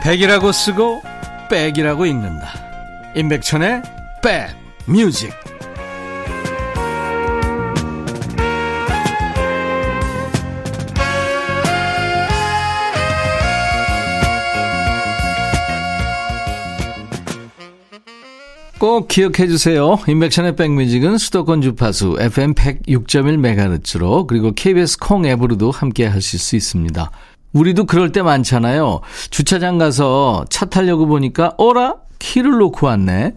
백이라고 0.07 0.53
쓰고 0.53 1.01
백이라고 1.49 2.05
읽는다. 2.05 2.47
임백천의 3.13 3.81
백 4.23 4.55
뮤직. 4.85 5.33
꼭 18.79 19.09
기억해 19.09 19.47
주세요. 19.47 19.97
인백션의 20.07 20.55
백뮤직은 20.55 21.17
수도권 21.17 21.61
주파수 21.61 22.15
FM 22.17 22.53
106.1MHz로 22.53 24.25
그리고 24.25 24.53
KBS 24.53 24.99
콩 24.99 25.25
앱으로도 25.25 25.71
함께 25.71 26.05
하실 26.05 26.39
수 26.39 26.55
있습니다. 26.55 27.11
우리도 27.57 27.85
그럴 27.85 28.11
때 28.11 28.21
많잖아요. 28.21 29.01
주차장 29.29 29.77
가서 29.77 30.45
차 30.49 30.65
타려고 30.65 31.07
보니까 31.07 31.53
어라? 31.57 31.95
키를 32.19 32.51
놓고 32.51 32.85
왔네. 32.87 33.33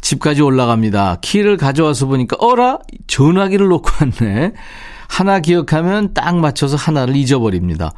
집까지 0.00 0.42
올라갑니다. 0.42 1.18
키를 1.20 1.56
가져와서 1.56 2.06
보니까 2.06 2.36
어라? 2.40 2.78
전화기를 3.06 3.68
놓고 3.68 3.90
왔네. 4.00 4.52
하나 5.08 5.40
기억하면 5.40 6.14
딱 6.14 6.36
맞춰서 6.36 6.76
하나를 6.76 7.16
잊어버립니다. 7.16 7.92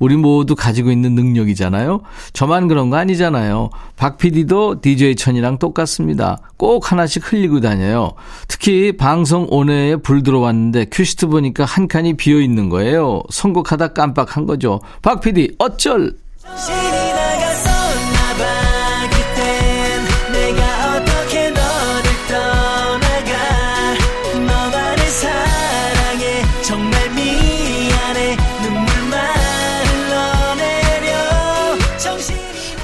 우리 0.00 0.16
모두 0.16 0.56
가지고 0.56 0.90
있는 0.90 1.14
능력이잖아요. 1.14 2.00
저만 2.32 2.66
그런 2.66 2.90
거 2.90 2.96
아니잖아요. 2.96 3.70
박 3.96 4.18
PD도 4.18 4.80
DJ 4.80 5.14
천이랑 5.14 5.58
똑같습니다. 5.58 6.38
꼭 6.56 6.90
하나씩 6.90 7.30
흘리고 7.30 7.60
다녀요. 7.60 8.12
특히 8.48 8.96
방송 8.96 9.46
온회에 9.50 9.96
불 9.96 10.24
들어왔는데 10.24 10.86
큐시트 10.90 11.28
보니까 11.28 11.64
한 11.64 11.86
칸이 11.86 12.14
비어 12.16 12.40
있는 12.40 12.70
거예요. 12.70 13.22
선곡하다 13.30 13.88
깜빡한 13.92 14.46
거죠. 14.46 14.80
박 15.02 15.20
PD 15.20 15.54
어쩔! 15.58 16.16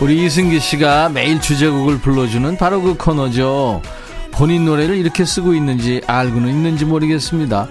우리 0.01 0.25
이승기 0.25 0.61
씨가 0.61 1.11
매일 1.11 1.43
주제곡을 1.43 1.99
불러주는 1.99 2.57
바로 2.57 2.81
그 2.81 2.95
코너죠. 2.97 3.83
본인 4.33 4.65
노래를 4.65 4.97
이렇게 4.97 5.27
쓰고 5.27 5.53
있는지 5.55 6.01
알고는 6.07 6.49
있는지 6.49 6.87
모르겠습니다. 6.87 7.69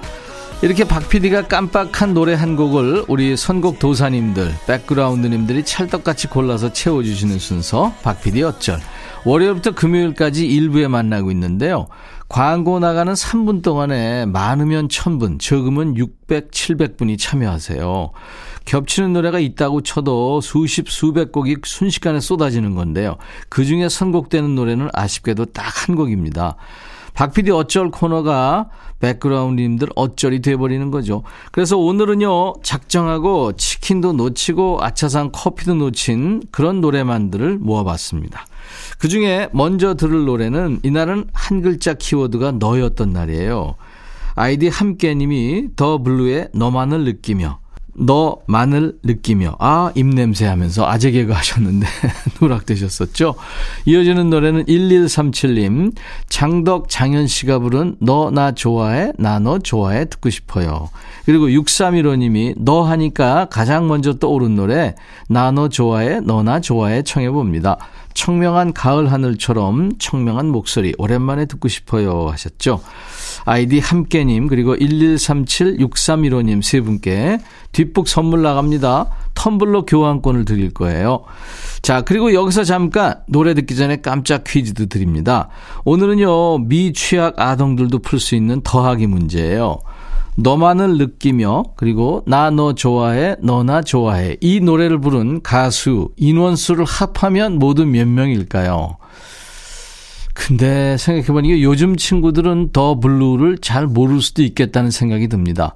이렇게 0.61 0.83
박 0.83 1.09
PD가 1.09 1.47
깜빡한 1.47 2.13
노래 2.13 2.35
한 2.35 2.55
곡을 2.55 3.05
우리 3.07 3.35
선곡 3.35 3.79
도사님들, 3.79 4.53
백그라운드님들이 4.67 5.63
찰떡같이 5.63 6.27
골라서 6.27 6.71
채워주시는 6.71 7.39
순서, 7.39 7.93
박 8.03 8.21
PD 8.21 8.43
어쩔. 8.43 8.79
월요일부터 9.25 9.71
금요일까지 9.71 10.45
일부에 10.45 10.87
만나고 10.87 11.31
있는데요. 11.31 11.87
광고 12.29 12.77
나가는 12.77 13.11
3분 13.11 13.63
동안에 13.63 14.27
많으면 14.27 14.87
1000분, 14.87 15.39
적으면 15.39 15.97
600, 15.97 16.51
700분이 16.51 17.17
참여하세요. 17.19 18.11
겹치는 18.65 19.13
노래가 19.13 19.39
있다고 19.39 19.81
쳐도 19.81 20.41
수십, 20.41 20.91
수백 20.91 21.31
곡이 21.31 21.57
순식간에 21.63 22.19
쏟아지는 22.19 22.75
건데요. 22.75 23.17
그 23.49 23.65
중에 23.65 23.89
선곡되는 23.89 24.53
노래는 24.53 24.89
아쉽게도 24.93 25.45
딱 25.45 25.87
한 25.87 25.95
곡입니다. 25.95 26.55
박PD 27.13 27.51
어쩔 27.51 27.89
코너가 27.89 28.69
백그라운드님들 28.99 29.89
어쩔이 29.95 30.41
돼버리는 30.41 30.91
거죠. 30.91 31.23
그래서 31.51 31.77
오늘은요, 31.77 32.53
작정하고 32.63 33.53
치킨도 33.53 34.13
놓치고 34.13 34.79
아차상 34.81 35.31
커피도 35.31 35.75
놓친 35.75 36.43
그런 36.51 36.81
노래만들을 36.81 37.57
모아봤습니다. 37.57 38.45
그 38.97 39.07
중에 39.07 39.49
먼저 39.51 39.93
들을 39.95 40.25
노래는 40.25 40.79
이날은 40.83 41.25
한 41.33 41.61
글자 41.61 41.93
키워드가 41.93 42.53
너였던 42.53 43.13
날이에요. 43.13 43.75
아이디 44.35 44.67
함께님이 44.69 45.69
더 45.75 45.97
블루의 46.01 46.49
너만을 46.53 47.03
느끼며 47.03 47.59
너만을 48.01 48.93
느끼며 49.03 49.57
아 49.59 49.91
입냄새 49.93 50.45
하면서 50.45 50.87
아재 50.87 51.11
개그 51.11 51.33
하셨는데 51.33 51.85
누락되셨었죠. 52.41 53.35
이어지는 53.85 54.29
노래는 54.29 54.65
1137님 54.67 55.93
장덕 56.29 56.87
장현 56.87 57.27
씨가 57.27 57.59
부른 57.59 57.97
너 57.99 58.31
나 58.31 58.51
좋아해 58.53 59.11
나 59.17 59.39
너 59.39 59.59
좋아해 59.59 60.05
듣고 60.05 60.29
싶어요. 60.29 60.89
그리고 61.25 61.47
6315님이 61.49 62.53
너 62.57 62.83
하니까 62.83 63.47
가장 63.49 63.87
먼저 63.89 64.13
떠오른 64.13 64.55
노래 64.55 64.95
나 65.27 65.51
너 65.51 65.67
좋아해 65.67 66.21
너 66.21 66.41
나 66.43 66.61
좋아해 66.61 67.01
청해 67.03 67.29
봅니다. 67.31 67.77
청명한 68.13 68.73
가을 68.73 69.11
하늘처럼 69.11 69.97
청명한 69.97 70.47
목소리 70.47 70.93
오랜만에 70.97 71.45
듣고 71.45 71.67
싶어요 71.67 72.27
하셨죠. 72.29 72.81
아이디 73.45 73.79
함께님 73.79 74.47
그리고 74.47 74.75
1137-6315님 74.75 76.61
세 76.61 76.81
분께 76.81 77.39
뒷북 77.71 78.07
선물 78.07 78.41
나갑니다. 78.41 79.09
텀블러 79.35 79.85
교환권을 79.85 80.45
드릴 80.45 80.73
거예요. 80.73 81.23
자, 81.81 82.01
그리고 82.01 82.33
여기서 82.33 82.65
잠깐 82.65 83.21
노래 83.27 83.53
듣기 83.53 83.75
전에 83.75 83.97
깜짝 84.01 84.43
퀴즈도 84.43 84.87
드립니다. 84.87 85.47
오늘은요, 85.85 86.59
미취학 86.59 87.39
아동들도 87.39 87.99
풀 87.99 88.19
수 88.19 88.35
있는 88.35 88.59
더하기 88.61 89.07
문제예요. 89.07 89.79
너만을 90.41 90.97
느끼며 90.97 91.63
그리고 91.75 92.23
나 92.25 92.49
너 92.49 92.73
좋아해 92.73 93.35
너나 93.41 93.81
좋아해 93.81 94.37
이 94.41 94.59
노래를 94.59 94.99
부른 94.99 95.41
가수 95.43 96.09
인원수를 96.17 96.85
합하면 96.85 97.59
모두 97.59 97.85
몇 97.85 98.07
명일까요? 98.07 98.97
근데 100.33 100.97
생각해보니 100.97 101.61
요즘 101.63 101.95
친구들은 101.97 102.69
더 102.71 102.99
블루를 102.99 103.57
잘 103.59 103.85
모를 103.87 104.21
수도 104.21 104.41
있겠다는 104.41 104.89
생각이 104.89 105.27
듭니다. 105.27 105.73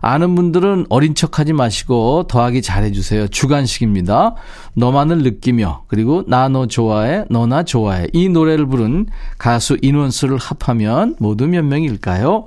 아는 0.00 0.34
분들은 0.34 0.86
어린 0.90 1.14
척 1.14 1.38
하지 1.38 1.52
마시고 1.52 2.26
더하기 2.28 2.62
잘해주세요. 2.62 3.28
주간식입니다. 3.28 4.34
너만을 4.74 5.18
느끼며 5.18 5.82
그리고 5.88 6.24
나 6.26 6.48
너 6.48 6.66
좋아해 6.66 7.24
너나 7.30 7.64
좋아해 7.64 8.06
이 8.12 8.28
노래를 8.28 8.66
부른 8.66 9.06
가수 9.38 9.76
인원수를 9.82 10.38
합하면 10.38 11.16
모두 11.18 11.46
몇 11.46 11.64
명일까요? 11.64 12.46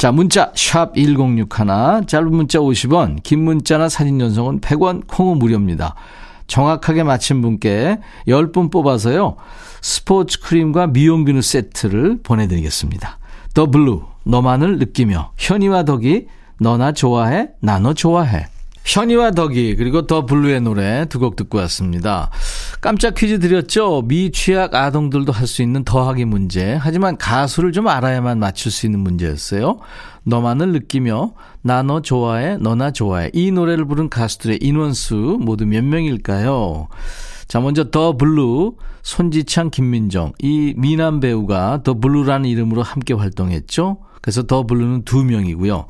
자, 0.00 0.12
문자 0.12 0.50
샵 0.54 0.94
1061, 0.94 2.06
짧은 2.06 2.30
문자 2.30 2.58
50원, 2.58 3.22
긴 3.22 3.44
문자나 3.44 3.90
사진 3.90 4.18
전송은 4.18 4.62
100원, 4.62 5.06
콩은 5.06 5.38
무료입니다. 5.38 5.94
정확하게 6.46 7.02
맞힌 7.02 7.42
분께 7.42 7.98
10분 8.26 8.72
뽑아서요. 8.72 9.36
스포츠 9.82 10.40
크림과 10.40 10.86
미용 10.86 11.26
비누 11.26 11.42
세트를 11.42 12.20
보내드리겠습니다. 12.22 13.18
더 13.52 13.66
블루, 13.66 14.04
너만을 14.24 14.78
느끼며 14.78 15.32
현이와 15.36 15.82
덕이 15.82 16.28
너나 16.58 16.92
좋아해, 16.92 17.50
나너 17.60 17.92
좋아해. 17.92 18.46
현이와 18.84 19.32
덕이 19.32 19.76
그리고 19.76 20.06
더 20.06 20.26
블루의 20.26 20.62
노래 20.62 21.04
두 21.08 21.20
곡 21.20 21.36
듣고 21.36 21.58
왔습니다. 21.58 22.30
깜짝 22.80 23.14
퀴즈 23.14 23.38
드렸죠. 23.38 24.02
미취학 24.06 24.74
아동들도 24.74 25.32
할 25.32 25.46
수 25.46 25.62
있는 25.62 25.84
더하기 25.84 26.24
문제. 26.24 26.74
하지만 26.80 27.16
가수를 27.18 27.72
좀 27.72 27.88
알아야만 27.88 28.38
맞출 28.38 28.72
수 28.72 28.86
있는 28.86 29.00
문제였어요. 29.00 29.78
너만을 30.24 30.72
느끼며 30.72 31.32
나 31.62 31.82
너 31.82 32.00
좋아해 32.00 32.56
너나 32.56 32.90
좋아해 32.90 33.30
이 33.34 33.50
노래를 33.52 33.84
부른 33.84 34.08
가수들의 34.08 34.58
인원수 34.62 35.38
모두 35.40 35.66
몇 35.66 35.84
명일까요? 35.84 36.88
자 37.50 37.58
먼저 37.58 37.90
더 37.90 38.16
블루 38.16 38.76
손지창 39.02 39.70
김민종 39.70 40.32
이 40.38 40.72
미남 40.76 41.18
배우가 41.18 41.80
더 41.82 41.94
블루라는 41.94 42.48
이름으로 42.48 42.84
함께 42.84 43.12
활동했죠. 43.12 43.98
그래서 44.20 44.44
더 44.44 44.62
블루는 44.62 45.02
두 45.04 45.24
명이고요. 45.24 45.86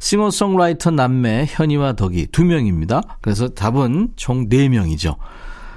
싱어송라이터 0.00 0.90
남매 0.92 1.48
현이와 1.50 1.96
덕이 1.96 2.28
두 2.32 2.46
명입니다. 2.46 3.02
그래서 3.20 3.48
답은 3.48 4.12
총 4.16 4.48
네 4.48 4.70
명이죠. 4.70 5.16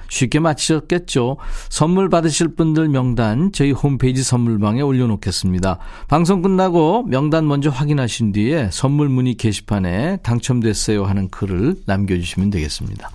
쉽게 0.07 0.39
맞히셨겠죠. 0.39 1.35
선물 1.67 2.07
받으실 2.07 2.55
분들 2.55 2.87
명단 2.87 3.51
저희 3.51 3.71
홈페이지 3.71 4.23
선물방에 4.23 4.79
올려놓겠습니다. 4.79 5.79
방송 6.07 6.43
끝나고 6.43 7.03
명단 7.09 7.45
먼저 7.45 7.69
확인하신 7.69 8.31
뒤에 8.31 8.69
선물 8.71 9.09
문의 9.09 9.33
게시판에 9.33 10.17
당첨됐어요 10.23 11.03
하는 11.03 11.27
글을 11.27 11.75
남겨주시면 11.85 12.51
되겠습니다. 12.51 13.09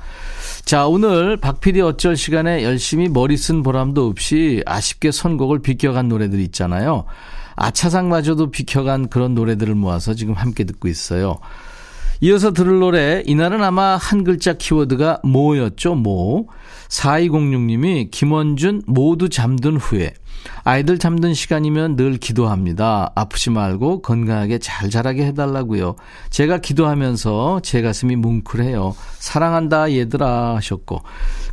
자, 0.65 0.87
오늘 0.87 1.37
박PD 1.37 1.81
어쩔 1.81 2.17
시간에 2.17 2.63
열심히 2.63 3.09
머리 3.09 3.37
쓴 3.37 3.63
보람도 3.63 4.07
없이 4.07 4.63
아쉽게 4.67 5.11
선곡을 5.11 5.61
비껴간 5.63 6.09
노래들 6.09 6.39
있잖아요. 6.41 7.05
아차상마저도 7.57 8.51
비켜간 8.51 9.09
그런 9.09 9.35
노래들을 9.35 9.75
모아서 9.75 10.15
지금 10.15 10.35
함께 10.35 10.65
듣고 10.65 10.89
있어요. 10.89 11.39
이어서 12.23 12.53
들을 12.53 12.79
노래, 12.79 13.23
이날은 13.27 13.63
아마 13.63 13.97
한 13.97 14.25
글자 14.25 14.53
키워드가 14.53 15.21
뭐였죠, 15.25 15.95
뭐. 15.95 16.47
4206님이 16.89 18.11
김원준 18.11 18.83
모두 18.87 19.29
잠든 19.29 19.77
후에 19.77 20.13
아이들 20.65 20.99
잠든 20.99 21.35
시간이면 21.35 21.97
늘 21.97 22.17
기도합니다. 22.17 23.13
아프지 23.15 23.51
말고 23.51 24.03
건강하게 24.03 24.59
잘 24.59 24.91
자라게 24.91 25.27
해달라고요. 25.27 25.97
제가 26.31 26.59
기도하면서 26.59 27.61
제 27.63 27.83
가슴이 27.83 28.17
뭉클해요. 28.17 28.95
사랑한다 29.19 29.93
얘들아 29.93 30.57
하셨고 30.57 31.03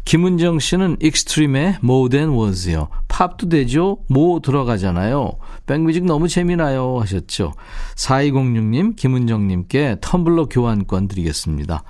김은정 0.05 0.59
씨는 0.59 0.97
익스트림의 1.01 1.77
More 1.83 2.09
Than 2.09 2.29
Words요. 2.31 2.89
팝도 3.07 3.49
되죠? 3.49 3.99
뭐 4.07 4.39
들어가잖아요. 4.41 5.33
백뮤직 5.65 6.05
너무 6.05 6.27
재미나요 6.27 6.99
하셨죠. 7.01 7.53
4206님 7.95 8.95
김은정님께 8.95 9.97
텀블러 10.01 10.47
교환권 10.49 11.07
드리겠습니다. 11.07 11.83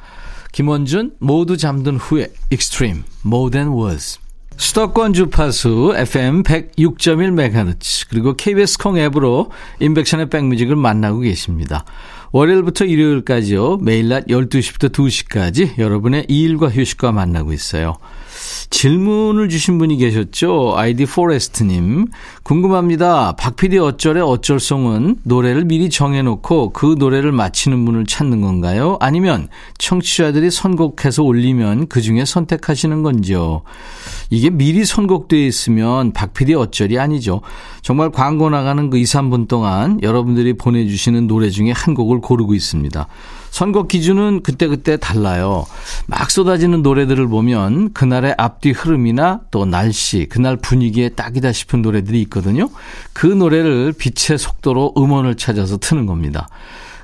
김원준 0.52 1.18
모두 1.20 1.58
잠든 1.58 1.98
후에 1.98 2.28
익스트림 2.50 3.04
More 3.26 3.52
Than 3.52 3.70
Words 3.70 4.20
수도권 4.58 5.14
주파수 5.14 5.94
FM 5.96 6.42
106.1MHz 6.42 8.08
그리고 8.10 8.34
KBS 8.36 8.80
콩 8.80 8.98
앱으로 8.98 9.52
인백션의 9.80 10.30
백뮤직을 10.30 10.76
만나고 10.76 11.20
계십니다. 11.20 11.86
월요일부터 12.32 12.86
일요일까지요. 12.86 13.78
매일 13.78 14.10
낮 14.10 14.26
12시부터 14.26 14.92
2시까지 14.92 15.78
여러분의 15.78 16.26
일과 16.28 16.70
휴식과 16.70 17.12
만나고 17.12 17.54
있어요. 17.54 17.98
질문을 18.70 19.50
주신 19.50 19.78
분이 19.78 19.98
계셨죠. 19.98 20.74
아이디 20.76 21.06
포레스트님. 21.06 22.08
궁금합니다. 22.44 23.34
박PD 23.38 23.78
어쩔의 23.78 24.22
어쩔송은 24.22 25.18
노래를 25.24 25.66
미리 25.66 25.90
정해놓고 25.90 26.72
그 26.72 26.96
노래를 26.98 27.32
맞히는 27.32 27.86
분을 27.86 28.06
찾는 28.06 28.42
건가요? 28.42 28.98
아니면 29.00 29.48
청취자들이 29.78 30.52
선곡해서 30.52 31.24
올리면 31.24 31.88
그 31.88 32.02
중에 32.02 32.26
선택하시는 32.26 33.04
건지요? 33.04 33.62
이게 34.30 34.50
미리 34.50 34.86
선곡되어 34.86 35.40
있으면 35.40 36.12
박PD 36.14 36.54
어쩔이 36.54 37.00
아니죠. 37.00 37.42
정말 37.82 38.12
광고 38.12 38.50
나가는 38.50 38.90
그 38.90 38.98
2, 38.98 39.04
3분 39.04 39.48
동안 39.48 40.00
여러분들이 40.02 40.54
보내주시는 40.54 41.28
노래 41.28 41.50
중에 41.50 41.72
한 41.72 41.94
곡을 41.94 42.20
고르고 42.20 42.54
있습니다. 42.54 43.08
선곡 43.52 43.88
기준은 43.88 44.44
그때그때 44.44 44.98
달라요. 44.98 45.66
막 46.06 46.30
쏟아지는 46.30 46.82
노래들을 46.82 47.28
보면 47.28 47.94
그날의 47.94 48.36
앞뒤 48.38 48.72
흐름이나 48.72 49.42
또 49.52 49.66
날씨, 49.66 50.28
그날 50.30 50.58
분위기에 50.58 51.10
딱이다 51.10 51.52
싶은 51.52 51.82
노래들이 51.82 52.22
있거든요. 52.24 52.70
그 53.14 53.28
노래를 53.28 53.94
빛의 53.98 54.38
속도로 54.38 54.94
음원을 54.98 55.36
찾아서 55.36 55.78
트는 55.78 56.06
겁니다. 56.06 56.48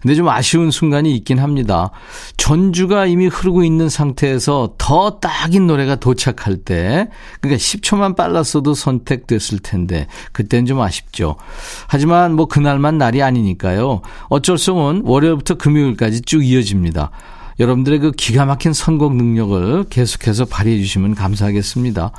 근데 0.03 0.15
좀 0.15 0.27
아쉬운 0.27 0.69
순간이 0.69 1.15
있긴 1.15 1.39
합니다. 1.39 1.91
전주가 2.35 3.05
이미 3.05 3.27
흐르고 3.27 3.63
있는 3.63 3.87
상태에서 3.87 4.73
더 4.77 5.21
딱인 5.21 5.65
노래가 5.65 5.95
도착할 5.95 6.57
때, 6.57 7.07
그러니까 7.39 7.57
10초만 7.57 8.17
빨랐어도 8.17 8.73
선택됐을 8.73 9.59
텐데, 9.59 10.07
그땐 10.33 10.65
좀 10.65 10.81
아쉽죠. 10.81 11.37
하지만 11.87 12.35
뭐 12.35 12.47
그날만 12.47 12.97
날이 12.97 13.23
아니니까요. 13.23 14.01
어쩔 14.27 14.57
수 14.57 14.73
없은 14.73 15.03
월요일부터 15.05 15.55
금요일까지 15.55 16.23
쭉 16.23 16.45
이어집니다. 16.45 17.09
여러분들의 17.61 17.99
그 17.99 18.11
기가 18.11 18.45
막힌 18.45 18.73
선곡 18.73 19.15
능력을 19.15 19.85
계속해서 19.89 20.43
발휘해 20.45 20.79
주시면 20.79 21.15
감사하겠습니다. 21.15 22.11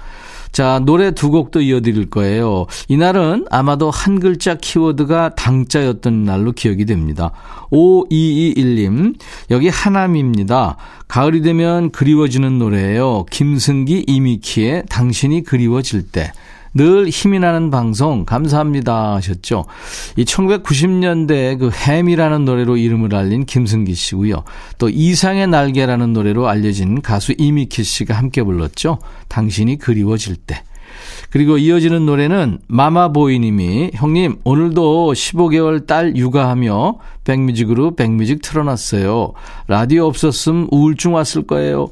자, 0.55 0.81
노래 0.85 1.11
두 1.11 1.33
곡도 1.33 1.62
이어드릴 1.62 2.11
거예요. 2.11 2.67
이날은 2.87 3.47
아마도 3.51 3.90
한 3.90 4.21
글자 4.21 4.55
키워드가 4.55 5.35
당자였던 5.35 6.25
날로 6.25 6.53
기억이 6.53 6.87
됩니다. 6.87 7.33
5221님, 7.73 9.17
여기 9.51 9.69
하남입니다. 9.69 10.77
가을이 11.09 11.43
되면 11.43 11.90
그리워지는 11.90 12.61
노래예요. 12.61 13.27
김승기 13.33 14.05
이미키의 14.07 14.85
당신이 14.88 15.43
그리워질 15.43 16.12
때. 16.12 16.31
늘 16.75 17.09
힘이 17.09 17.39
나는 17.39 17.71
방송 17.71 18.25
감사합니다 18.25 19.15
하셨죠. 19.15 19.65
이 20.17 20.25
1990년대 20.25 21.59
그 21.59 21.71
햄이라는 21.71 22.45
노래로 22.45 22.77
이름을 22.77 23.15
알린 23.15 23.47
김승기 23.47 23.95
씨고요. 23.95 24.43
또 24.79 24.89
이상의 24.89 25.47
날개라는 25.47 26.13
노래로 26.13 26.49
알려진 26.49 27.01
가수 27.01 27.33
이미키 27.39 27.85
씨가 27.85 28.15
함께 28.15 28.43
불렀죠. 28.43 28.99
당신이 29.29 29.79
그리워질 29.79 30.37
때. 30.37 30.63
그리고 31.31 31.59
이어지는 31.59 32.07
노래는 32.07 32.59
마마보이님이 32.69 33.93
형님 33.95 34.41
오늘도 34.45 35.13
15개월 35.13 35.87
딸 35.87 36.17
육아하며 36.17 36.99
백뮤직으로 37.25 37.97
백뮤직 37.97 38.43
틀어놨어요. 38.43 39.33
라디오 39.67 40.07
없었음 40.07 40.69
우울증 40.71 41.15
왔을 41.15 41.47
거예요. 41.47 41.89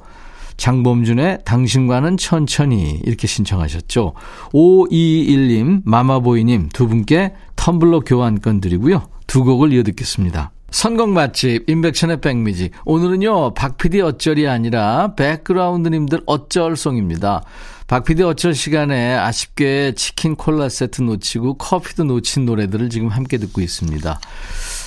장범준의 0.62 1.38
당신과는 1.44 2.18
천천히 2.18 3.01
이렇게 3.03 3.27
신청하셨죠. 3.27 4.12
5221님, 4.53 5.83
마마보이님 5.85 6.68
두 6.72 6.87
분께 6.87 7.35
텀블러 7.57 8.05
교환권 8.07 8.61
드리고요. 8.61 9.03
두 9.27 9.42
곡을 9.42 9.72
이어 9.72 9.83
듣겠습니다. 9.83 10.53
선곡 10.70 11.09
맛집 11.09 11.68
인백션의 11.68 12.20
백뮤직 12.20 12.70
오늘은요 12.85 13.55
박PD 13.55 14.03
어쩔이 14.03 14.46
아니라 14.46 15.16
백그라운드님들 15.16 16.22
어쩔송입니다. 16.27 17.42
박PD 17.88 18.22
어쩔 18.22 18.55
시간에 18.55 19.14
아쉽게 19.16 19.94
치킨 19.96 20.37
콜라 20.37 20.68
세트 20.68 21.03
놓치고 21.03 21.55
커피도 21.55 22.05
놓친 22.05 22.46
노래들을 22.46 22.88
지금 22.88 23.09
함께 23.09 23.37
듣고 23.37 23.61
있습니다. 23.61 24.20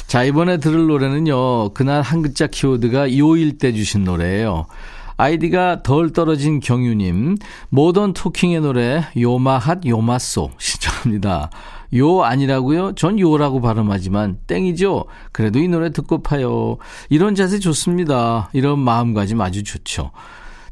자 0.07 0.23
이번에 0.23 0.57
들을 0.57 0.87
노래는요 0.87 1.73
그날 1.73 2.01
한 2.01 2.21
글자 2.21 2.47
키워드가 2.47 3.17
요일 3.17 3.57
때 3.57 3.73
주신 3.73 4.05
노래예요. 4.05 4.67
아이디가 5.17 5.83
덜 5.83 6.11
떨어진 6.11 6.59
경유님 6.59 7.37
모던 7.69 8.13
토킹의 8.13 8.61
노래 8.61 9.05
요마핫 9.17 9.85
요마소 9.85 10.51
신청합니다. 10.57 11.49
요 11.95 12.23
아니라고요? 12.23 12.93
전 12.95 13.19
요라고 13.19 13.61
발음하지만 13.61 14.39
땡이죠. 14.47 15.05
그래도 15.31 15.59
이 15.59 15.67
노래 15.67 15.91
듣고 15.91 16.21
파요. 16.21 16.77
이런 17.09 17.35
자세 17.35 17.59
좋습니다. 17.59 18.49
이런 18.53 18.79
마음가짐 18.79 19.39
아주 19.39 19.63
좋죠. 19.63 20.11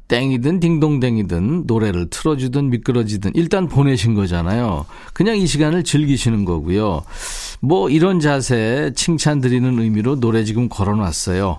땡이든 0.09 0.59
딩동댕이든 0.59 1.63
노래를 1.65 2.09
틀어주든 2.09 2.69
미끄러지든 2.69 3.31
일단 3.35 3.67
보내신 3.67 4.15
거잖아요. 4.15 4.85
그냥 5.13 5.37
이 5.37 5.47
시간을 5.47 5.83
즐기시는 5.83 6.43
거고요. 6.43 7.03
뭐 7.61 7.89
이런 7.89 8.19
자세 8.19 8.91
칭찬 8.95 9.39
드리는 9.39 9.79
의미로 9.79 10.19
노래 10.19 10.43
지금 10.43 10.67
걸어놨어요. 10.67 11.57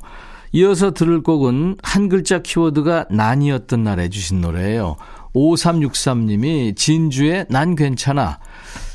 이어서 0.54 0.92
들을 0.92 1.20
곡은 1.20 1.78
한 1.82 2.08
글자 2.08 2.38
키워드가 2.38 3.06
난이었던 3.10 3.82
날에 3.82 4.08
주신 4.08 4.40
노래예요. 4.40 4.94
5363님이 5.34 6.76
진주의 6.76 7.44
난 7.48 7.74
괜찮아. 7.74 8.38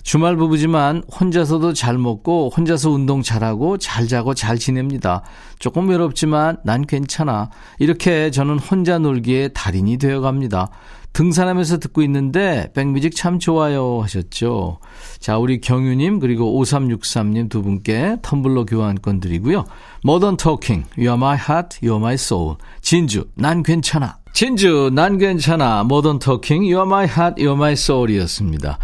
주말 0.04 0.36
부부지만 0.36 1.04
혼자서도 1.20 1.74
잘 1.74 1.98
먹고 1.98 2.52
혼자서 2.56 2.90
운동 2.90 3.22
잘하고 3.22 3.78
잘 3.78 4.08
자고 4.08 4.34
잘 4.34 4.58
지냅니다. 4.58 5.24
조금 5.60 5.90
외롭지만 5.90 6.58
난 6.64 6.86
괜찮아. 6.86 7.50
이렇게 7.80 8.32
저는 8.32 8.60
혼자 8.60 8.98
놀기에 9.00 9.50
달인이 9.50 9.98
되어 9.98 10.22
갑니다. 10.22 10.70
등산하면서 11.14 11.80
듣고 11.80 12.02
있는데 12.04 12.72
백뮤직 12.74 13.16
참 13.16 13.40
좋아요 13.40 14.02
하셨죠. 14.04 14.80
자, 15.20 15.38
우리 15.38 15.60
경유님 15.60 16.20
그리고 16.20 16.62
5363님 16.64 17.50
두 17.50 17.62
분께 17.62 18.18
텀블러 18.22 18.66
교환권 18.66 19.20
드리고요. 19.20 19.66
모던 20.04 20.38
토킹, 20.38 20.86
You're 20.98 21.16
my 21.16 21.36
heart, 21.36 21.80
You're 21.82 21.98
my 21.98 22.14
soul. 22.14 22.56
진주, 22.82 23.26
난 23.36 23.64
괜찮아. 23.64 24.20
진주, 24.34 24.92
난 24.94 25.18
괜찮아. 25.18 25.84
모던 25.84 26.20
토킹, 26.20 26.62
You're 26.64 26.86
my 26.86 27.06
heart, 27.06 27.44
You're 27.44 27.56
my 27.56 27.74
soul이었습니다. 27.74 28.78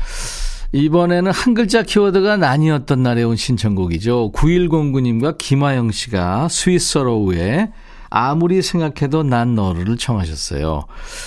이번에는 0.75 1.31
한 1.31 1.53
글자 1.53 1.83
키워드가 1.83 2.35
난이었던 2.35 3.01
날에 3.01 3.23
온 3.23 3.38
신청곡이죠. 3.38 4.33
9109님과 4.33 5.38
김하영 5.38 5.91
씨가 5.91 6.49
스위스로우의 6.49 7.71
아무리 8.09 8.61
생각해도 8.61 9.23
난 9.23 9.55
너를 9.55 9.95
청하셨어요. 9.95 10.85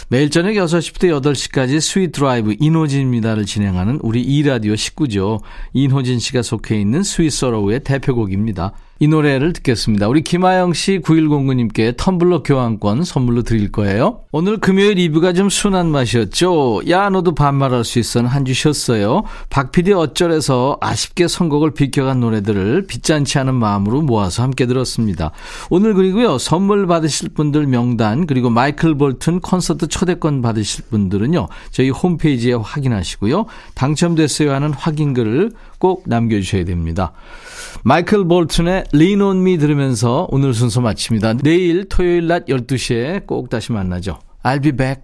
매일 0.09 0.29
저녁 0.29 0.51
6시부터 0.51 1.23
8시까지 1.23 1.81
스윗 1.81 2.13
드라이브 2.13 2.57
인호진입니다를 2.61 3.47
진행하는 3.47 3.99
우리 4.03 4.21
이라디오 4.21 4.77
식구죠. 4.77 5.41
인호진 5.73 6.19
씨가 6.19 6.43
속해 6.43 6.79
있는 6.79 7.03
스윗서로우의 7.03 7.85
대표곡입니다. 7.85 8.75
이 9.01 9.07
노래를 9.07 9.53
듣겠습니다. 9.53 10.09
우리 10.09 10.23
김하영 10.23 10.73
씨 10.73 10.99
9109님께 10.99 11.97
텀블러 11.97 12.43
교환권 12.43 13.05
선물로 13.05 13.43
드릴 13.43 13.71
거예요. 13.71 14.23
오늘 14.33 14.59
금요일 14.59 14.97
2부가 14.97 15.37
좀 15.37 15.49
순한 15.49 15.89
맛이었죠. 15.93 16.81
야 16.89 17.09
너도 17.09 17.33
반말할 17.33 17.85
수 17.85 18.01
있어 18.01 18.23
한주 18.23 18.55
쉬었어요. 18.55 19.23
박PD 19.51 19.93
어쩔에서 19.93 20.79
아쉽게 20.81 21.29
선곡을 21.29 21.75
비켜간 21.75 22.19
노래들을 22.19 22.89
빚잔치하는 22.89 23.55
마음으로 23.55 24.03
모아서 24.03 24.43
함께 24.43 24.67
들었습니다. 24.67 25.31
오늘 25.71 25.95
그리고요 25.95 26.37
선물 26.39 26.89
받으실 26.89 27.29
분들 27.29 27.69
명단 27.69 28.27
그리고 28.27 28.51
마이클 28.51 28.99
볼튼 28.99 29.39
콘서트 29.39 29.87
초대권 29.87 30.43
받으실 30.43 30.87
분들은요 30.91 31.47
저희 31.71 31.91
홈페이지에 31.91 32.55
확인하시고요. 32.55 33.47
당첨됐어요 33.77 34.53
하는 34.53 34.73
확인글을 34.73 35.53
꼭 35.79 36.05
남겨주셔야 36.07 36.65
됩니다. 36.65 37.13
마이클 37.85 38.27
볼튼의 38.27 38.85
Lean 38.95 39.21
on 39.21 39.37
Me 39.39 39.59
들으면서 39.59 40.27
오늘 40.31 40.55
순서 40.55 40.81
마칩니다. 40.81 41.35
내일 41.35 41.89
토요일 41.89 42.27
낮 42.27 42.47
12시에 42.47 43.27
꼭 43.27 43.49
다시 43.49 43.73
만나죠. 43.73 44.19
I'll 44.43 44.63
be 44.63 44.73
back. 44.73 45.03